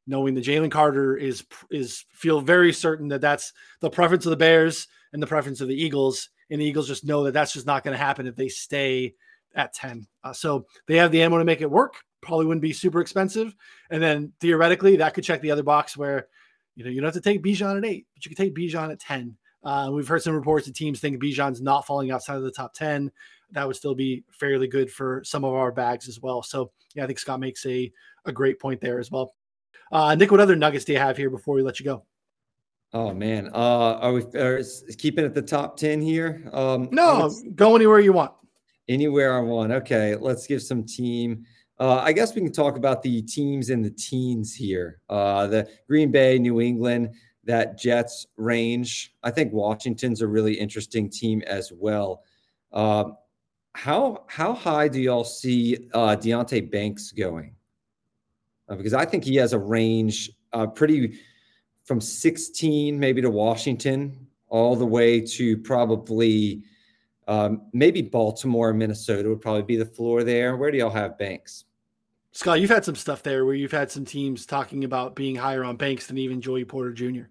[0.08, 4.38] knowing that Jalen Carter is is feel very certain that that's the preference of the
[4.38, 7.66] Bears and the preference of the Eagles, and the Eagles just know that that's just
[7.66, 9.16] not going to happen if they stay
[9.56, 10.08] at ten.
[10.24, 11.96] Uh, so they have the ammo to make it work.
[12.22, 13.54] Probably wouldn't be super expensive,
[13.90, 16.28] and then theoretically that could check the other box where
[16.76, 18.92] you know you don't have to take Bijan at eight, but you could take Bijan
[18.92, 19.36] at ten.
[19.64, 22.74] Uh, we've heard some reports that teams think Bijan's not falling outside of the top
[22.74, 23.12] ten.
[23.52, 26.42] That would still be fairly good for some of our bags as well.
[26.44, 27.92] So yeah, I think Scott makes a
[28.26, 29.36] a great point there as well.
[29.92, 32.06] Uh, Nick, what other nuggets do you have here before we let you go?
[32.94, 34.62] Oh man, uh, are we are
[34.98, 36.48] keeping at the top ten here?
[36.54, 38.34] Um, no, go anywhere you want.
[38.88, 39.72] Anywhere I want.
[39.72, 41.46] Okay, let's give some team.
[41.80, 45.00] Uh, I guess we can talk about the teams in the teens here.
[45.10, 47.14] Uh, the Green Bay, New England,
[47.46, 49.14] that Jets range.
[49.24, 52.24] I think Washington's a really interesting team as well.
[52.72, 53.12] Uh,
[53.74, 57.56] how how high do y'all see uh, Deonte Banks going?
[58.70, 61.20] uh, because I think he has a range uh, pretty
[61.86, 66.64] from 16 maybe to Washington all the way to probably
[67.28, 70.56] um, maybe Baltimore, Minnesota would probably be the floor there.
[70.58, 71.66] Where do y'all have Banks?
[72.32, 75.64] Scott, you've had some stuff there where you've had some teams talking about being higher
[75.64, 77.24] on Banks than even Joey Porter Jr.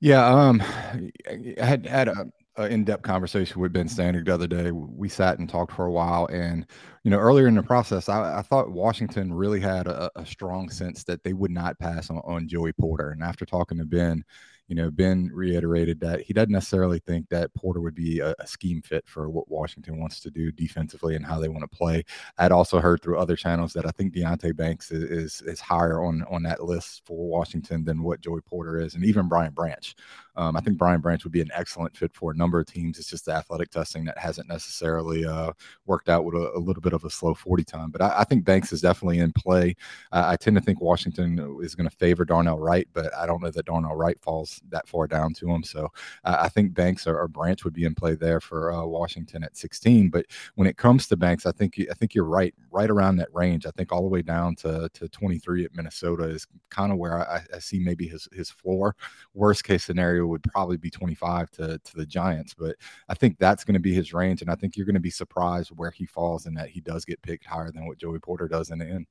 [0.00, 2.26] Yeah, um, I had had a
[2.56, 4.70] an in-depth conversation with Ben Standig the other day.
[4.70, 6.66] We sat and talked for a while, and
[7.04, 10.70] you know, earlier in the process, I, I thought Washington really had a, a, strong
[10.70, 13.10] sense that they would not pass on, on Joey Porter.
[13.10, 14.24] And after talking to Ben,
[14.68, 18.46] you know, Ben reiterated that he doesn't necessarily think that Porter would be a, a,
[18.46, 22.04] scheme fit for what Washington wants to do defensively and how they want to play.
[22.38, 26.02] I'd also heard through other channels that I think Deonte Banks is, is, is higher
[26.02, 29.94] on on that list for Washington than what Joey Porter is, and even Brian Branch.
[30.36, 32.98] Um, I think Brian Branch would be an excellent fit for a number of teams.
[32.98, 35.52] It's just the athletic testing that hasn't necessarily uh,
[35.86, 37.90] worked out with a, a, little bit of a slow 40 time.
[37.90, 39.76] But I, I think Banks is definitely in play.
[40.12, 43.42] Uh, I tend to think Washington is going to favor Darnell Wright, but I don't
[43.42, 45.62] know that Darnell Wright falls that far down to him.
[45.62, 45.88] So
[46.24, 49.44] uh, I think Banks or, or, Branch would be in play there for uh, Washington
[49.44, 50.10] at 16.
[50.10, 53.28] But when it comes to Banks, I think I think you're right, right around that
[53.34, 53.66] range.
[53.66, 57.28] I think all the way down to, to 23 at Minnesota is kind of where
[57.28, 58.96] I, I see maybe his his floor.
[59.34, 62.54] Worst case scenario would probably be 25 to, to the Giants.
[62.54, 62.76] But
[63.08, 64.42] I think that's going to be his range.
[64.42, 67.04] And I think you're going to be surprised where he falls and that he does
[67.04, 69.06] get picked higher than what Joey Porter does in the end.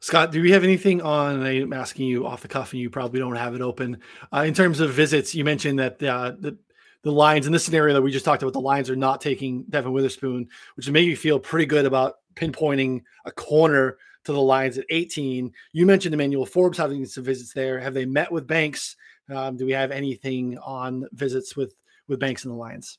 [0.00, 1.46] Scott, do we have anything on?
[1.46, 3.98] I'm asking you off the cuff, and you probably don't have it open.
[4.32, 6.58] Uh, in terms of visits, you mentioned that uh, the
[7.02, 9.64] the Lions in this scenario that we just talked about, the Lions are not taking
[9.64, 14.78] Devon Witherspoon, which made me feel pretty good about pinpointing a corner to the Lions
[14.78, 15.52] at 18.
[15.72, 17.78] You mentioned Emmanuel Forbes having some visits there.
[17.80, 18.96] Have they met with Banks?
[19.32, 21.74] Um, do we have anything on visits with
[22.08, 22.98] with Banks and the Lions?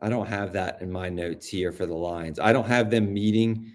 [0.00, 2.38] I don't have that in my notes here for the Lions.
[2.38, 3.72] I don't have them meeting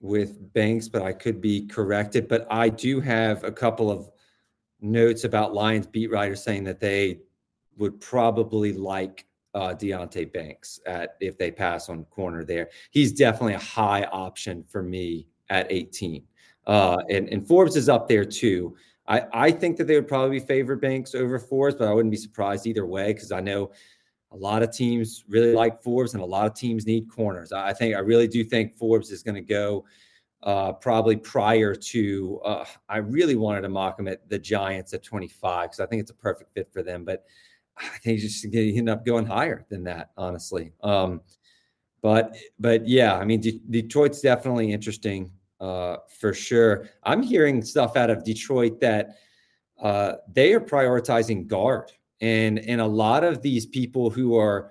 [0.00, 2.28] with Banks, but I could be corrected.
[2.28, 4.10] But I do have a couple of
[4.80, 7.20] notes about Lions beat writers saying that they
[7.76, 12.70] would probably like uh, Deonte Banks at if they pass on corner there.
[12.90, 16.22] He's definitely a high option for me at 18.
[16.66, 18.76] Uh, and, and Forbes is up there too.
[19.06, 22.12] I, I think that they would probably be favor Banks over Forbes, but I wouldn't
[22.12, 23.72] be surprised either way because I know
[24.32, 27.52] a lot of teams really like Forbes and a lot of teams need corners.
[27.52, 29.84] I think I really do think Forbes is going to go
[30.42, 32.40] uh, probably prior to.
[32.44, 36.00] Uh, I really wanted to mock him at the Giants at 25 because I think
[36.00, 37.24] it's a perfect fit for them, but
[37.76, 40.72] I think he's just going to end up going higher than that, honestly.
[40.82, 41.22] Um,
[42.02, 45.30] but but yeah, I mean De- Detroit's definitely interesting
[45.60, 46.88] uh, for sure.
[47.04, 49.16] I'm hearing stuff out of Detroit that
[49.80, 54.70] uh, they are prioritizing guard, and and a lot of these people who are,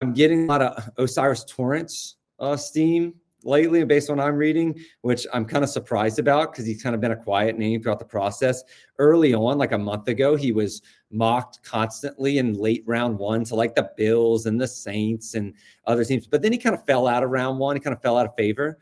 [0.00, 4.78] I'm getting a lot of O'Cyrus Torrence uh, steam lately, based on what I'm reading,
[5.02, 7.98] which I'm kind of surprised about because he's kind of been a quiet name throughout
[7.98, 8.62] the process.
[8.98, 13.54] Early on, like a month ago, he was mocked constantly in late round one to
[13.54, 15.54] like the Bills and the Saints and
[15.86, 16.26] other teams.
[16.26, 17.76] But then he kind of fell out of round one.
[17.76, 18.78] He kind of fell out of favor.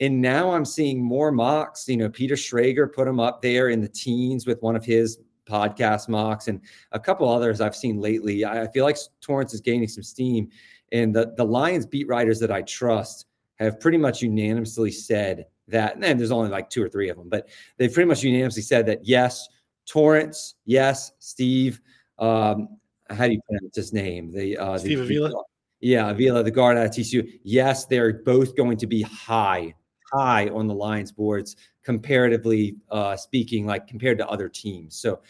[0.00, 1.88] And now I'm seeing more mocks.
[1.88, 5.18] You know, Peter Schrager put him up there in the teens with one of his
[5.48, 6.60] podcast mocks and
[6.92, 8.44] a couple others I've seen lately.
[8.44, 10.50] I feel like Torrence is gaining some steam.
[10.92, 13.26] And the, the Lions beat writers that I trust
[13.56, 17.28] have pretty much unanimously said that, and there's only like two or three of them,
[17.28, 19.48] but they've pretty much unanimously said that yes,
[19.86, 21.80] Torrence, yes, Steve,
[22.18, 22.68] um,
[23.10, 24.32] how do you pronounce his name?
[24.32, 25.42] The uh, Steve the, Avila.
[25.80, 27.38] Yeah, Avila, the guard at TCU.
[27.44, 29.74] Yes, they're both going to be high,
[30.12, 34.96] high on the Lions boards, comparatively uh, speaking, like compared to other teams.
[34.96, 35.20] So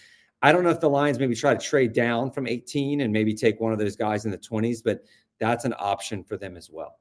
[0.43, 3.35] I don't know if the Lions maybe try to trade down from 18 and maybe
[3.35, 5.05] take one of those guys in the 20s, but
[5.39, 6.99] that's an option for them as well.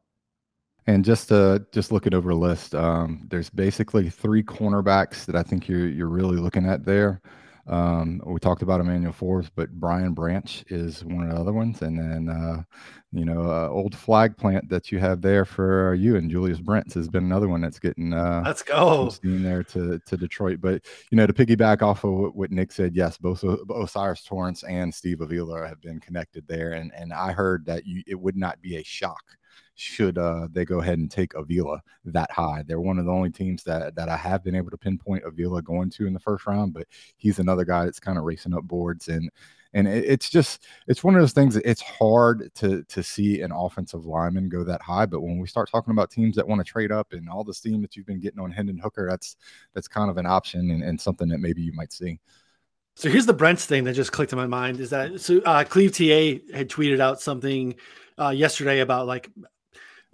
[0.87, 5.41] And just to just looking over a list, um, there's basically three cornerbacks that I
[5.41, 7.21] think you're you're really looking at there.
[7.67, 11.81] Um, we talked about Emmanuel Forbes, but Brian Branch is one of the other ones,
[11.81, 12.61] and then uh,
[13.11, 16.93] you know, uh, old flag plant that you have there for you and Julius Brents
[16.93, 19.09] has been another one that's getting uh, let's go.
[19.09, 20.59] steam there to to Detroit.
[20.61, 24.63] But you know, to piggyback off of what, what Nick said, yes, both O'Cyrus Torrence
[24.63, 28.37] and Steve Avila have been connected there, and and I heard that you it would
[28.37, 29.23] not be a shock
[29.75, 32.63] should uh, they go ahead and take Avila that high.
[32.65, 35.61] They're one of the only teams that that I have been able to pinpoint Avila
[35.61, 38.63] going to in the first round, but he's another guy that's kind of racing up
[38.63, 39.29] boards and
[39.75, 43.51] and it, it's just it's one of those things it's hard to to see an
[43.51, 45.05] offensive lineman go that high.
[45.05, 47.53] But when we start talking about teams that want to trade up and all the
[47.53, 49.35] steam that you've been getting on Hendon Hooker, that's
[49.73, 52.19] that's kind of an option and, and something that maybe you might see.
[52.95, 55.65] So here's the Brents thing that just clicked in my mind is that so uh,
[55.65, 57.75] Cleve TA had tweeted out something
[58.17, 59.29] uh, yesterday about like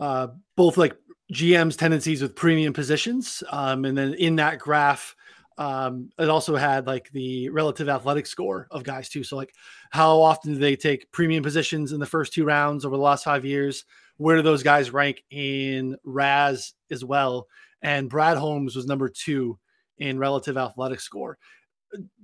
[0.02, 0.28] uh,
[0.58, 0.98] both like
[1.32, 3.44] GM's tendencies with premium positions.
[3.52, 5.16] Um, and then in that graph,
[5.58, 9.24] um, it also had like the relative athletic score of guys too.
[9.24, 9.54] So like
[9.92, 13.24] how often do they take premium positions in the first two rounds over the last
[13.24, 13.86] five years?
[14.18, 17.48] Where do those guys rank in RAS as well?
[17.82, 19.58] And Brad Holmes was number two
[20.00, 21.38] in relative athletic score.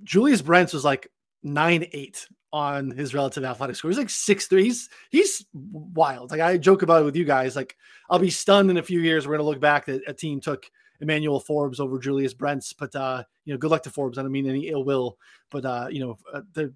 [0.04, 1.08] Julius Brents was like
[1.44, 3.92] nine eight on his relative athletic score.
[3.92, 4.64] He's like six three.
[4.66, 6.32] He's he's wild.
[6.32, 7.56] Like I joke about it with you guys.
[7.56, 7.76] Like
[8.10, 9.28] I'll be stunned in a few years.
[9.28, 10.70] We're gonna look back that a team took
[11.00, 12.74] Emmanuel Forbes over Julius Brents.
[12.74, 14.18] But uh, you know, good luck to Forbes.
[14.18, 15.18] I don't mean any ill will,
[15.52, 16.74] but uh, you know, uh, the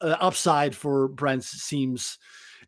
[0.00, 2.18] uh, upside for Brents seems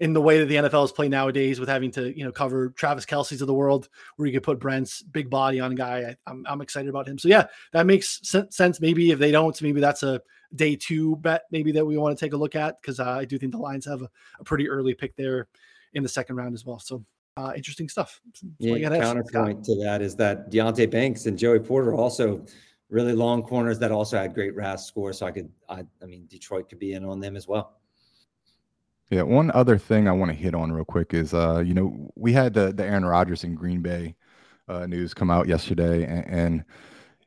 [0.01, 2.71] in the way that the NFL is played nowadays with having to, you know, cover
[2.71, 5.99] Travis Kelce's of the world, where you could put Brent's big body on a guy.
[5.99, 7.19] I, am I'm, I'm excited about him.
[7.19, 8.81] So yeah, that makes sense.
[8.81, 10.21] Maybe if they don't, maybe that's a
[10.55, 13.25] day two bet, maybe that we want to take a look at because uh, I
[13.25, 15.49] do think the Lions have a, a, pretty early pick there
[15.95, 16.79] in the second round as well.
[16.79, 17.05] So
[17.37, 18.21] uh, interesting stuff.
[18.59, 22.45] yeah, counterpoint to that is that Deonte Banks and Joey Porter also
[22.89, 25.19] really long corners that also had great RAS scores.
[25.19, 27.79] So I could, I, I mean, Detroit could be in on them as well.
[29.11, 32.11] Yeah, one other thing I want to hit on real quick is, uh, you know,
[32.17, 34.17] we had the the Aaron Rodgers in Green Bay
[34.69, 36.65] uh, news come out yesterday, and, and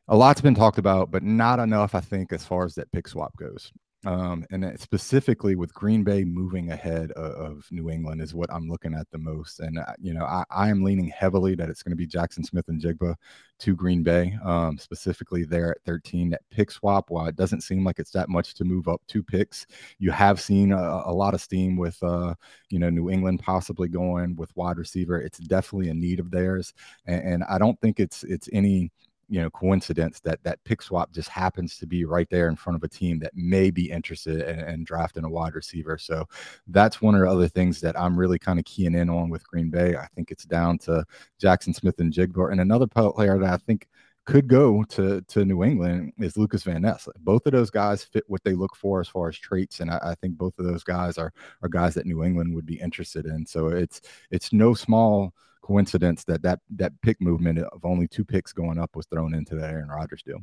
[0.09, 3.07] a lot's been talked about, but not enough, I think, as far as that pick
[3.07, 3.71] swap goes.
[4.05, 8.69] Um, and specifically with Green Bay moving ahead of, of, New England is what I'm
[8.69, 9.59] looking at the most.
[9.59, 13.15] And, you know, I, I, am leaning heavily that it's going to be Jackson Smith-Njigba
[13.59, 16.29] to Green Bay, um, specifically there at 13.
[16.29, 19.21] That pick swap, while it doesn't seem like it's that much to move up two
[19.21, 22.35] picks, you have seen a, a lot of steam with, uh,
[22.69, 25.19] you know, New England possibly going with wide receiver.
[25.19, 26.73] It's definitely a need of theirs.
[27.05, 28.91] And, and I don't think it's, it's any,
[29.29, 32.75] you know coincidence that that pick swap just happens to be right there in front
[32.75, 35.97] of a team that may be interested in, in drafting a wide receiver.
[35.97, 36.25] So
[36.67, 39.47] that's one of the other things that I'm really kind of keying in on with
[39.47, 39.95] Green Bay.
[39.95, 41.05] I think it's down to
[41.39, 43.87] Jackson Smith-Njigba and another player that I think
[44.29, 47.07] could go to to New England is Lucas Van Ness.
[47.19, 49.99] Both of those guys fit what they look for as far as traits, and I,
[50.03, 53.25] I, think both of those guys are are guys that New England would be interested
[53.25, 53.45] in.
[53.45, 55.33] So it's it's no small
[55.69, 59.55] coincidence that that that pick movement of only two picks going up was thrown into
[59.55, 60.39] that Aaron Rodgers deal.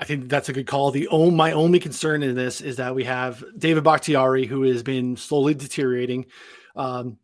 [0.00, 0.90] I think that's a good call.
[0.90, 4.82] The oh, my only concern in this is that we have David Bakhtiari, who has
[4.82, 6.26] been slowly deteriorating.
[6.74, 7.18] Um,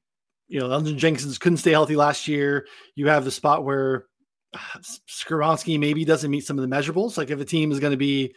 [0.47, 2.67] you know, Elgton Jenkins couldn't stay healthy last year.
[2.95, 4.07] You have the spot where
[4.53, 4.79] uh,
[5.09, 7.17] Skoronski maybe doesn't meet some of the measurables.
[7.17, 8.35] Like if a team is going to be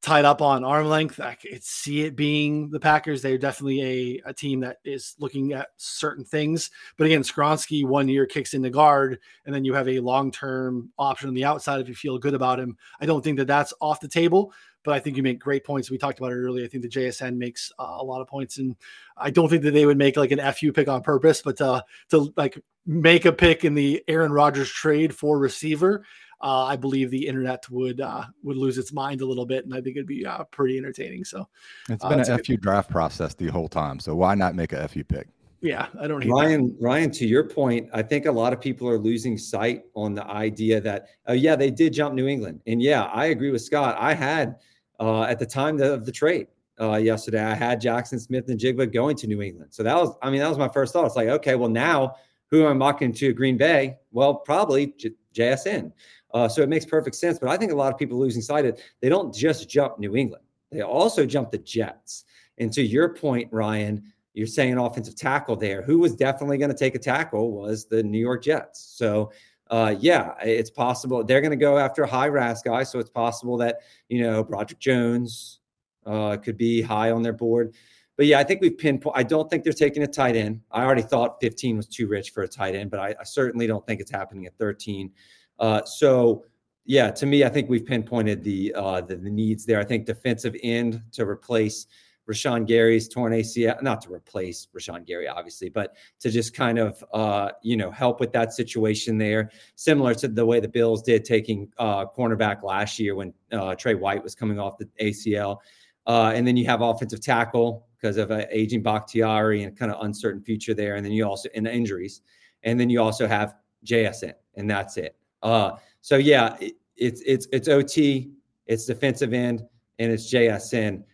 [0.00, 1.20] tied up on arm length.
[1.20, 3.20] I could see it being the Packers.
[3.20, 6.70] They're definitely a, a team that is looking at certain things.
[6.96, 10.30] But again, Skoronski one year kicks in the guard, and then you have a long
[10.30, 12.76] term option on the outside if you feel good about him.
[13.00, 14.52] I don't think that that's off the table.
[14.84, 15.90] But I think you make great points.
[15.90, 16.64] We talked about it earlier.
[16.64, 18.76] I think the JSN makes uh, a lot of points, and
[19.16, 21.84] I don't think that they would make like an FU pick on purpose, but to,
[22.10, 26.04] to like make a pick in the Aaron Rodgers trade for receiver
[26.40, 29.74] uh, I believe the internet would uh, would lose its mind a little bit, and
[29.74, 31.24] I think it'd be uh, pretty entertaining.
[31.24, 31.48] So
[31.88, 34.86] it's uh, been an FU draft process the whole time, so why not make a
[34.88, 35.28] FU pick?
[35.60, 36.24] Yeah, I don't.
[36.28, 36.76] Ryan, that.
[36.80, 40.24] Ryan, to your point, I think a lot of people are losing sight on the
[40.26, 43.96] idea that, oh yeah, they did jump New England, and yeah, I agree with Scott.
[43.98, 44.56] I had
[45.00, 46.46] uh, at the time of the trade
[46.80, 49.72] uh, yesterday, I had Jackson Smith-Njigba going to New England.
[49.72, 51.06] So that was, I mean, that was my first thought.
[51.06, 52.14] It's like, okay, well now
[52.50, 53.98] who am I mocking to Green Bay?
[54.10, 55.92] Well, probably J- JSN.
[56.32, 57.38] Uh, so it makes perfect sense.
[57.38, 60.16] But I think a lot of people losing sight of they don't just jump New
[60.16, 62.24] England, they also jump the Jets.
[62.58, 64.02] And to your point, Ryan,
[64.34, 65.82] you're saying offensive tackle there.
[65.82, 68.80] Who was definitely going to take a tackle was the New York Jets.
[68.96, 69.30] So
[69.70, 72.82] uh, yeah, it's possible they're going to go after a high RAS guy.
[72.82, 75.60] So it's possible that you know Broderick Jones
[76.06, 77.74] uh, could be high on their board.
[78.16, 79.16] But yeah, I think we've pinpoint.
[79.16, 80.60] I don't think they're taking a tight end.
[80.72, 83.66] I already thought 15 was too rich for a tight end, but I, I certainly
[83.66, 85.12] don't think it's happening at 13.
[85.58, 86.44] Uh, so
[86.84, 89.78] yeah, to me, I think we've pinpointed the, uh, the, the needs there.
[89.78, 91.86] I think defensive end to replace
[92.28, 97.02] Rashan Gary's torn ACL, not to replace Rashan Gary, obviously, but to just kind of
[97.12, 101.24] uh, you know help with that situation there, similar to the way the Bills did
[101.24, 105.58] taking uh, cornerback last year when uh, Trey White was coming off the ACL,
[106.06, 110.42] uh, and then you have offensive tackle because of aging Bakhtiari and kind of uncertain
[110.42, 112.20] future there, and then you also in injuries,
[112.62, 113.54] and then you also have
[113.86, 115.17] JSN, and that's it.
[115.42, 118.30] Uh, so yeah, it, it's it's it's OT,
[118.66, 119.62] it's defensive end,
[119.98, 121.04] and it's JSN.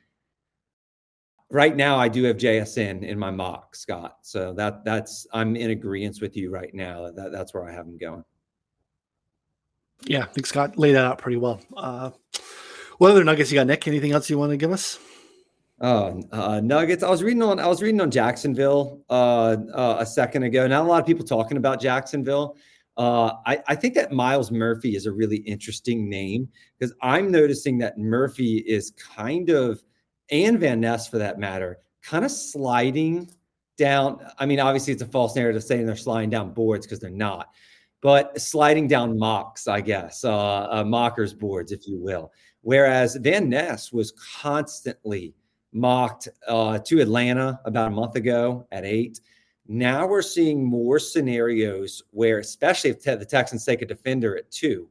[1.50, 4.18] Right now, I do have JSN in my mock, Scott.
[4.22, 7.10] So that that's I'm in agreement with you right now.
[7.10, 8.24] That that's where I have him going.
[10.06, 11.60] Yeah, I think Scott laid that out pretty well.
[11.76, 12.10] Uh,
[12.98, 13.86] what other nuggets you got, Nick?
[13.88, 14.98] Anything else you want to give us?
[15.80, 17.02] Oh, uh, Nuggets.
[17.02, 17.58] I was reading on.
[17.58, 20.66] I was reading on Jacksonville uh, uh, a second ago.
[20.66, 22.56] Not a lot of people talking about Jacksonville.
[22.96, 27.76] Uh, I, I, think that Myles Murphy is a really interesting name because I'm noticing
[27.78, 29.82] that Murphy is kind of,
[30.30, 33.28] and Van Ness for that matter, kind of sliding
[33.76, 34.24] down.
[34.38, 37.48] I mean, obviously, it's a false narrative saying they're sliding down boards because they're not,
[38.00, 42.30] but sliding down mocks, I guess, uh, uh, mockers boards, if you will.
[42.60, 45.34] Whereas Van Ness was constantly
[45.72, 49.20] mocked uh, to Atlanta about a month ago at eight.
[49.66, 54.88] Now we're seeing more scenarios where, especially if the Texans take a defender at two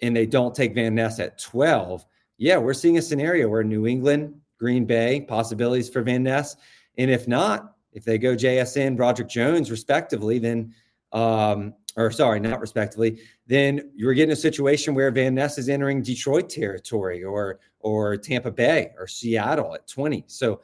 [0.00, 2.06] and they don't take Van Ness at 12,
[2.38, 6.56] yeah, we're seeing a scenario where New England, Green Bay, possibilities for Van Ness.
[6.96, 10.74] And if not, if they go JSN, Broderick Jones, respectively, then,
[11.12, 16.02] um, or sorry, not respectively, then you're getting a situation where Van Ness is entering
[16.02, 20.24] Detroit territory or or Tampa Bay or Seattle at 20.
[20.28, 20.60] So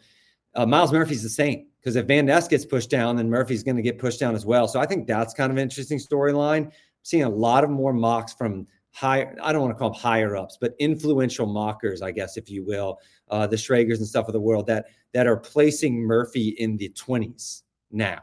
[0.55, 3.77] uh, Myles Murphy's the same because if Van Ness gets pushed down, then Murphy's going
[3.77, 4.67] to get pushed down as well.
[4.67, 6.73] So I think that's kind of an interesting storyline.
[7.05, 10.37] Seeing a lot of more mocks from higher, I don't want to call them higher
[10.37, 12.99] ups, but influential mockers, I guess, if you will,
[13.31, 16.89] uh, the Schragers and stuff of the world that that are placing Murphy in the
[16.89, 17.63] 20s
[17.93, 18.19] now,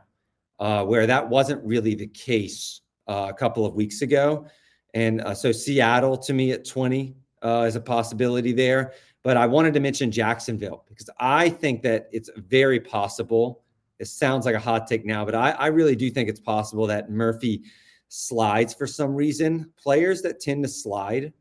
[0.60, 4.46] uh, where that wasn't really the case uh, a couple of weeks ago.
[4.94, 8.92] And uh, so Seattle to me at 20 uh, is a possibility there.
[9.24, 13.64] But I wanted to mention Jacksonville because I think that it's very possible.
[14.00, 16.86] It sounds like a hot take now, but I, I really do think it's possible
[16.88, 17.64] that Murphy
[18.10, 19.72] slides for some reason.
[19.82, 21.32] Players that tend to slide,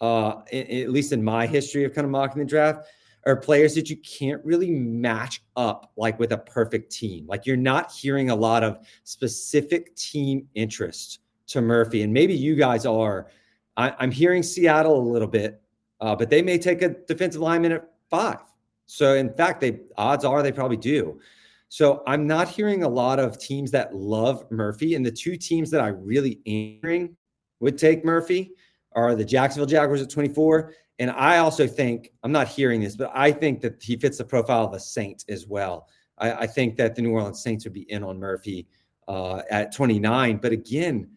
[0.00, 2.86] uh, in, at least in my history of kind of mocking the draft,
[3.24, 7.26] are players that you can't really match up like with a perfect team.
[7.26, 12.56] Like you're not hearing a lot of specific team interest to Murphy, and maybe you
[12.56, 13.28] guys are.
[13.76, 15.61] I, I'm hearing Seattle a little bit
[16.02, 18.40] uh, but they may take a defensive lineman at five.
[18.86, 21.20] So, in fact, they odds are they probably do.
[21.68, 25.70] So, I'm not hearing a lot of teams that love Murphy, and the two teams
[25.70, 27.16] that I really am hearing
[27.60, 28.52] would take Murphy
[28.94, 30.74] are the Jacksonville Jaguars at 24.
[30.98, 34.24] And I also think I'm not hearing this, but I think that he fits the
[34.24, 35.88] profile of a Saint as well.
[36.18, 38.66] I, I think that the New Orleans Saints would be in on Murphy
[39.08, 40.36] uh, at 29.
[40.36, 41.08] But again,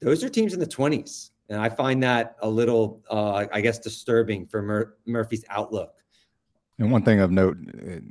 [0.00, 1.30] those are teams in the 20s.
[1.48, 5.94] And I find that a little, uh, I guess, disturbing for Mur- Murphy's outlook.
[6.78, 7.56] And one thing of note,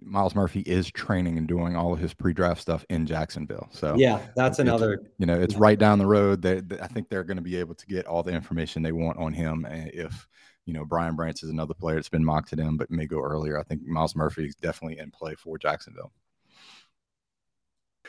[0.02, 3.70] Myles Murphy is training and doing all of his pre-draft stuff in Jacksonville.
[3.72, 5.04] So yeah, that's another.
[5.20, 6.42] You know, it's right down the road.
[6.42, 8.92] They, they, I think they're going to be able to get all the information they
[8.92, 9.66] want on him.
[9.66, 10.28] And if
[10.66, 13.22] you know Brian Branch is another player that's been mocked to them, but may go
[13.22, 16.12] earlier, I think Myles Murphy is definitely in play for Jacksonville.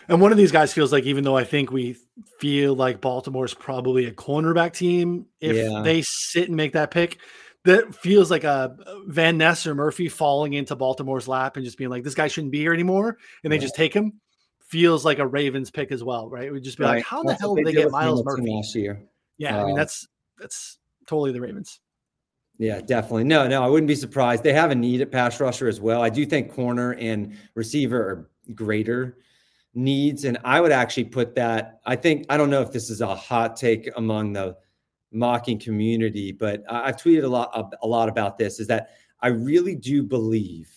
[0.08, 1.96] And one of these guys feels like, even though I think we
[2.38, 5.82] feel like Baltimore is probably a cornerback team, if yeah.
[5.82, 7.18] they sit and make that pick,
[7.64, 8.74] that feels like a
[9.06, 12.52] Van Ness or Murphy falling into Baltimore's lap and just being like, this guy shouldn't
[12.52, 13.18] be here anymore.
[13.44, 14.20] And they just take him.
[14.60, 16.52] Feels like a Ravens pick as well, right?
[16.52, 16.96] We'd just be right.
[16.96, 19.02] like, how that's the hell did they get Myles Murphy last year?
[19.38, 20.06] Yeah, uh, I mean um, that's
[20.38, 21.80] that's totally the Ravens.
[22.58, 23.24] Yeah, definitely.
[23.24, 24.42] No, no, I wouldn't be surprised.
[24.42, 26.02] They have a need at pass rusher as well.
[26.02, 29.16] I do think corner and receiver are greater
[29.78, 31.80] needs, and I would actually put that.
[31.86, 34.56] I think I don't know if this is a hot take among the
[35.12, 38.60] mocking community, but I've tweeted a lot a lot about this.
[38.60, 40.68] Is that I really do believe,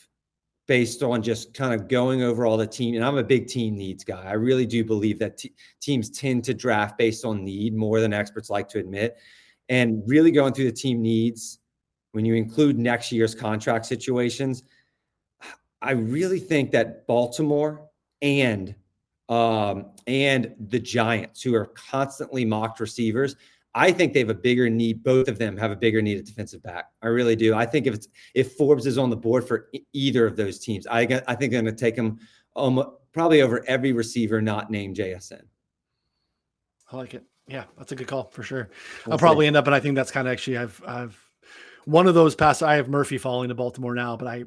[0.67, 3.75] based on just kind of going over all the team, and I'm a big team
[3.75, 4.23] needs guy.
[4.23, 8.13] I really do believe that t- teams tend to draft based on need more than
[8.13, 9.17] experts like to admit,
[9.67, 11.59] and really going through the team needs
[12.11, 14.63] when you include next year's contract situations.
[15.81, 17.89] I really think that Baltimore
[18.21, 18.75] and
[19.31, 23.37] um, and the Giants, who are constantly mocked receivers,
[23.73, 25.03] I think they have a bigger need.
[25.03, 26.89] Both of them have a bigger need at defensive back.
[27.01, 27.55] I really do.
[27.55, 30.85] I think if it's if Forbes is on the board for either of those teams,
[30.85, 32.19] I I think they're going to take him
[33.13, 35.43] probably over every receiver not named JSN.
[36.91, 37.23] I like it.
[37.47, 38.69] Yeah, that's a good call for sure.
[39.05, 41.31] We'll I'll probably end up, and I think that's kind of actually I've I've
[41.85, 42.63] one of those passes.
[42.63, 44.43] I have Murphy falling to Baltimore now, but I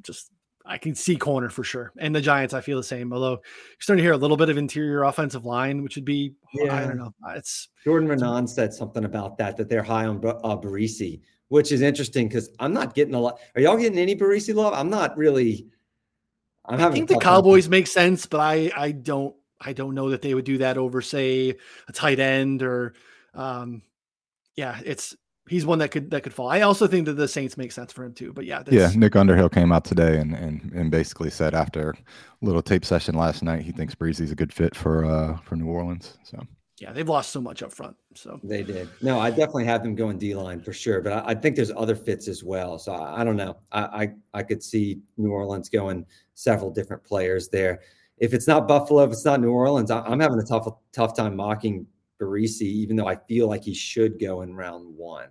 [0.00, 0.30] just
[0.68, 1.92] I can see corner for sure.
[1.98, 3.12] And the Giants, I feel the same.
[3.12, 6.34] Although you're starting to hear a little bit of interior offensive line, which would be,
[6.52, 6.76] yeah.
[6.76, 7.14] I don't know.
[7.30, 11.80] It's Jordan Raanan said something about that, that they're high on uh, Bresee, which is
[11.80, 13.40] interesting because I'm not getting a lot.
[13.54, 14.74] Are y'all getting any Bresee love?
[14.74, 15.68] I'm not really.
[16.66, 17.70] I'm i think the Cowboys time.
[17.70, 21.00] make sense, but I, I don't, I don't know that they would do that over,
[21.00, 21.56] say,
[21.88, 22.92] a tight end or,
[23.32, 23.80] um,
[24.54, 25.16] yeah, it's
[25.48, 26.48] he's one that could that could fall.
[26.48, 28.32] I also think that the Saints make sense for him too.
[28.32, 28.90] But yeah, yeah.
[28.94, 31.96] Nick Underhill came out today and and and basically said after a
[32.44, 35.66] little tape session last night, he thinks Bresee's a good fit for uh for New
[35.66, 36.18] Orleans.
[36.24, 36.46] So
[36.80, 37.96] yeah, they've lost so much up front.
[38.14, 38.88] So they did.
[39.02, 41.00] No, I definitely have them going D line for sure.
[41.00, 42.78] But I, I, think there's other fits as well.
[42.78, 43.56] So I, I don't know.
[43.72, 47.80] I, I I could see New Orleans going several different players there.
[48.18, 51.16] If it's not Buffalo, if it's not New Orleans, I, am having a tough tough
[51.16, 51.86] time mocking
[52.20, 55.28] Bresee, even though I feel like he should go in round one.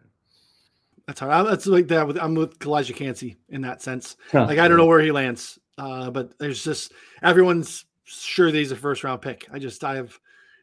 [1.07, 1.47] That's hard.
[1.47, 2.05] That's like that.
[2.05, 4.17] With I'm with Calijah Kancey in that sense.
[4.31, 4.45] Huh.
[4.45, 6.91] Like I don't know where he lands, uh, but there's just
[7.23, 9.47] everyone's sure that he's a first round pick.
[9.51, 10.19] I just I have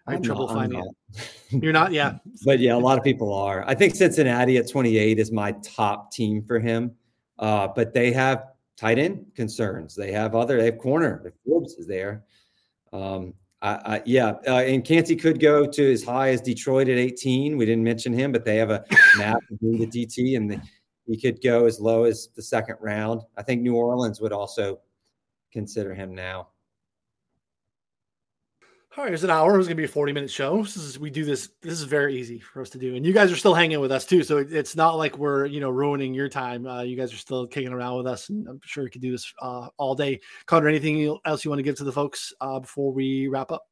[0.07, 1.63] I have I'm trouble not, finding it.
[1.63, 2.19] You're not, yeah.
[2.45, 3.65] but yeah, a lot of people are.
[3.67, 6.93] I think Cincinnati at 28 is my top team for him.
[7.39, 8.45] Uh, but they have
[8.77, 9.95] tight end concerns.
[9.95, 10.59] They have other.
[10.59, 11.23] They have corner.
[11.25, 12.25] If Forbes is there.
[12.93, 13.35] Um,
[14.05, 17.57] Yeah, uh, and Kancey could go to as high as Detroit at 18.
[17.57, 18.85] We didn't mention him, but they have a
[19.19, 20.61] map doing the DT, and the,
[21.07, 23.23] he could go as low as the second round.
[23.37, 24.81] I think New Orleans would also
[25.53, 26.49] consider him now.
[28.97, 29.59] All right, it's an hour.
[29.59, 30.63] It's gonna be a forty-minute show.
[30.63, 31.49] This is we do this.
[31.63, 33.91] This is very easy for us to do, and you guys are still hanging with
[33.91, 34.23] us too.
[34.23, 36.65] So it's not like we're you know ruining your time.
[36.65, 39.11] Uh, you guys are still kicking around with us, and I'm sure we could do
[39.11, 40.21] this uh, all day.
[40.47, 43.65] Connor, anything else you want to give to the folks uh, before we wrap up?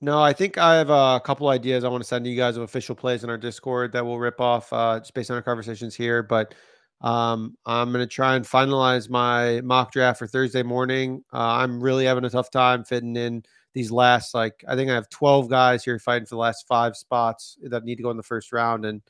[0.00, 2.56] No, I think I have a couple ideas I want to send to you guys
[2.56, 5.42] of official plays in our Discord that we'll rip off uh, just based on our
[5.42, 6.22] conversations here.
[6.22, 6.54] But
[7.02, 11.22] um, I'm going to try and finalize my mock draft for Thursday morning.
[11.34, 13.42] Uh, I'm really having a tough time fitting in
[13.74, 16.96] these last like I think I have 12 guys here fighting for the last five
[16.96, 19.02] spots that need to go in the first round and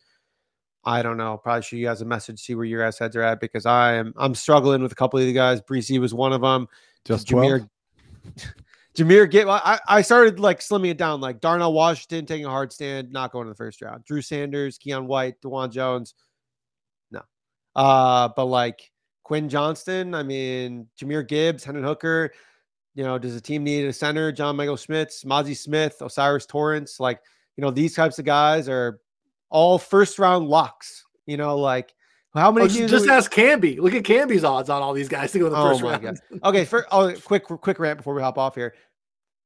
[0.84, 1.36] I don't know.
[1.36, 3.94] Probably shoot you guys a message, see where your guys' heads are at because I
[3.94, 5.60] am I'm struggling with a couple of the guys.
[5.60, 6.66] Bresee was one of them.
[7.04, 7.68] Just Jahmyr.
[8.96, 12.72] Jahmyr get I, I started like slimming it down like Darnell Washington taking a hard
[12.72, 14.04] stand, not going to the first round.
[14.04, 16.14] Drew Sanders, Keion White, Dawand Jones.
[17.10, 17.22] No.
[17.76, 18.90] Uh, but like
[19.24, 22.32] Quentin Johnston, I mean, Jahmyr Gibbs, Hendon Hooker,
[22.98, 24.32] you know, does the team need a center?
[24.32, 27.20] John Michael Schmitz, Mazi Smith, O'Cyrus Torrence, like,
[27.56, 28.98] you know, these types of guys are
[29.50, 31.04] all first round locks.
[31.24, 31.94] You know, like
[32.34, 32.64] how many?
[32.64, 33.12] Oh, just we...
[33.12, 33.78] ask Camby.
[33.78, 36.02] Look at Camby's odds on all these guys to go in the oh first round.
[36.02, 36.16] God.
[36.42, 38.74] Okay, for oh, quick quick rant before we hop off here.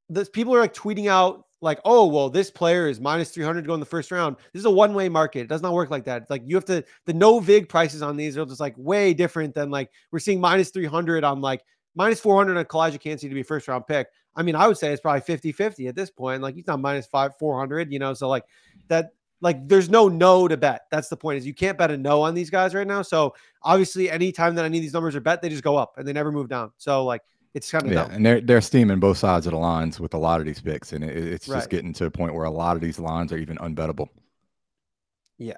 [0.08, 3.62] This people are like tweeting out like, oh well, this player is minus three hundred
[3.62, 4.36] to go in the first round.
[4.54, 5.40] This is a one way market.
[5.40, 6.22] It does not work like that.
[6.22, 9.12] It's like you have to the no vig prices on these are just like way
[9.12, 11.62] different than like we're seeing minus three hundred on like
[11.94, 14.08] minus 400 on Calijah Kancey to be first round pick.
[14.34, 16.42] I mean, I would say it's probably 50 50 at this point.
[16.42, 18.44] Like he's not minus five, 400, you know, so like
[18.88, 20.82] that like there's no no to bet.
[20.90, 23.02] That's the point is you can't bet a no on these guys right now.
[23.02, 26.06] So obviously anytime that any of these numbers are bet, they just go up and
[26.06, 26.72] they never move down.
[26.78, 27.22] So like
[27.54, 28.14] it's kind of yeah, no.
[28.14, 30.94] and they're they're steaming both sides of the lines with a lot of these picks,
[30.94, 33.36] and it, it's just getting to a point where a lot of these lines are
[33.36, 34.08] even unbettable.
[35.36, 35.56] Yeah.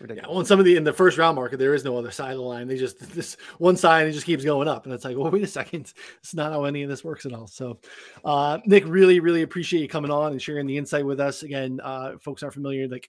[0.00, 0.14] Yeah.
[0.14, 2.10] Yeah, well, in some of the in the first round market, there is no other
[2.10, 2.68] side of the line.
[2.68, 5.30] They just this one side and it just keeps going up, and it's like, well,
[5.30, 7.46] wait a second, it's not how any of this works at all.
[7.46, 7.78] So,
[8.24, 11.42] uh, Nick, really, really appreciate you coming on and sharing the insight with us.
[11.42, 13.08] Again, uh, folks aren't familiar, like,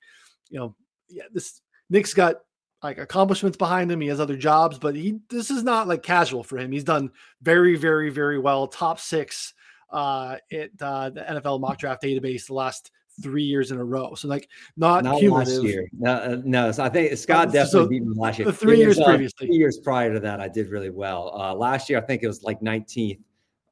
[0.49, 0.75] you know,
[1.09, 2.37] yeah, this Nick's got
[2.83, 3.99] like accomplishments behind him.
[3.99, 6.71] He has other jobs, but he this is not like casual for him.
[6.71, 7.11] He's done
[7.41, 8.67] very, very, very well.
[8.67, 9.53] Top six
[9.91, 12.91] uh, at uh, the NFL mock draft database the last
[13.21, 14.13] three years in a row.
[14.15, 15.55] So like not, Not cumulative.
[15.55, 15.89] last year.
[15.97, 16.71] No, uh, no.
[16.71, 18.45] So I think Scott so definitely beat me last year.
[18.45, 19.47] the three years uh, previously.
[19.47, 21.31] three years prior to that, I did really well.
[21.39, 23.19] Uh, last year, I think it was like 19th.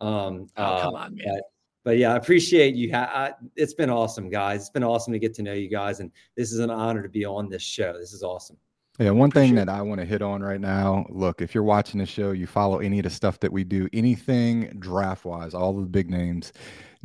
[0.01, 1.25] Um, Oh, uh, come on, man.
[1.27, 1.41] but,
[1.83, 2.91] but yeah, I appreciate you.
[2.91, 4.61] Ha- I, it's been awesome, guys.
[4.61, 7.09] It's been awesome to get to know you guys, and this is an honor to
[7.09, 7.97] be on this show.
[7.97, 8.57] This is awesome.
[8.97, 11.05] Yeah, one thing Appreciate that I want to hit on right now.
[11.09, 13.89] Look, if you're watching the show, you follow any of the stuff that we do,
[13.91, 16.53] anything draft wise, all the big names.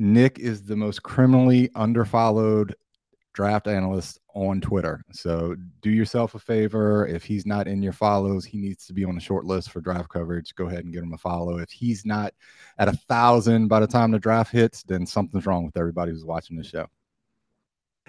[0.00, 2.72] Nick is the most criminally underfollowed
[3.34, 5.02] draft analyst on Twitter.
[5.12, 7.06] So do yourself a favor.
[7.06, 9.82] If he's not in your follows, he needs to be on the short list for
[9.82, 10.54] draft coverage.
[10.54, 11.58] Go ahead and get him a follow.
[11.58, 12.32] If he's not
[12.78, 16.24] at a thousand by the time the draft hits, then something's wrong with everybody who's
[16.24, 16.86] watching the show.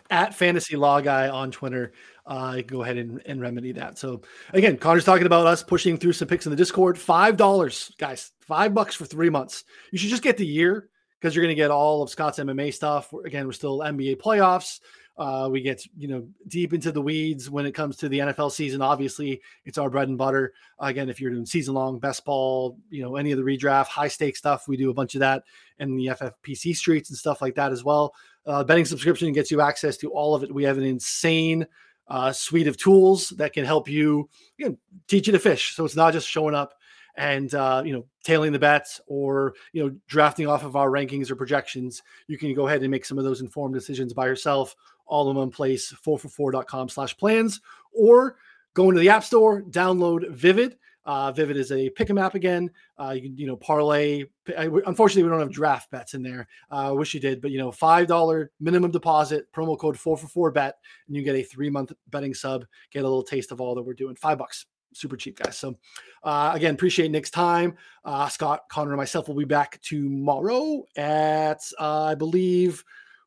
[0.10, 1.94] at fantasy law guy on Twitter.
[2.26, 3.98] Uh, go ahead and, and remedy that.
[3.98, 4.22] So
[4.54, 6.98] again, Connor's talking about us pushing through some picks in the Discord.
[6.98, 9.64] Five dollars, guys, five bucks for three months.
[9.92, 10.90] You should just get the year
[11.22, 13.14] because you're going to get all of Scott's MMA stuff.
[13.26, 14.80] Again, we're still NBA playoffs.
[15.18, 18.52] Uh, we get you know deep into the weeds when it comes to the NFL
[18.52, 18.82] season.
[18.82, 20.54] Obviously, it's our bread and butter.
[20.80, 24.08] again, if you're doing season long best ball, you know any of the redraft, high
[24.08, 25.44] stake stuff, we do a bunch of that
[25.80, 28.16] in the FFPC streets and stuff like that as well.
[28.48, 30.54] Uh, betting subscription gets you access to all of it.
[30.54, 31.68] We have an insane
[32.08, 35.76] uh, suite of tools that can help you, you know, teach you to fish.
[35.76, 36.74] So it's not just showing up
[37.18, 41.30] and uh, you know tailing the bets or you know drafting off of our rankings
[41.32, 42.02] or projections.
[42.28, 45.36] You can go ahead and make some of those informed decisions by yourself, all in
[45.38, 45.94] one place.
[46.06, 47.62] 4for4.com slash plans
[47.94, 48.38] or
[48.74, 50.78] go into the app store, download Vivid.
[51.04, 52.70] Uh, Vivid is a pick 'em app again.
[53.00, 54.24] Uh, you can, you know, parlay.
[54.56, 56.48] I- Unfortunately, we don't have draft bets in there.
[56.72, 60.16] Uh, I wish you did, but you know, five dollar minimum deposit, promo code four
[60.16, 60.76] for four bet,
[61.08, 62.66] and you get a three month betting sub.
[62.92, 64.16] Get a little taste of all that we're doing.
[64.16, 65.58] Five bucks, super cheap, guys.
[65.58, 65.76] So,
[66.24, 67.76] uh, again, appreciate Nick's time.
[68.04, 72.84] Uh, Scott, Connor, and myself will be back tomorrow at uh, I believe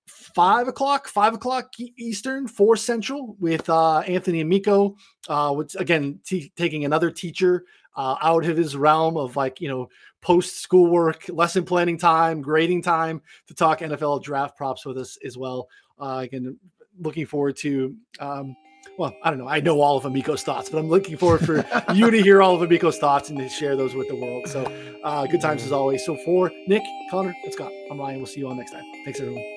[0.06, 4.96] five o'clock, five o'clock Eastern, four Central, with uh, Anthony and Miko.
[5.28, 7.64] Uh, which again, t- taking another teacher
[7.96, 9.88] uh, out of his realm of like you know
[10.20, 15.36] post schoolwork, lesson planning time, grading time to talk NFL draft props with us as
[15.36, 15.68] well.
[15.98, 16.58] Uh, again,
[16.98, 17.94] looking forward to.
[18.20, 18.56] Um,
[18.96, 19.48] well, I don't know.
[19.48, 21.64] I know all of Amiko's thoughts, but I'm looking forward for
[21.94, 24.48] you to hear all of Amiko's thoughts and to share those with the world.
[24.48, 24.64] So,
[25.02, 26.04] uh, good times as always.
[26.04, 28.18] So, for Nick, Connor, and Scott, I'm Ryan.
[28.18, 28.84] We'll see you all next time.
[29.04, 29.53] Thanks, everyone.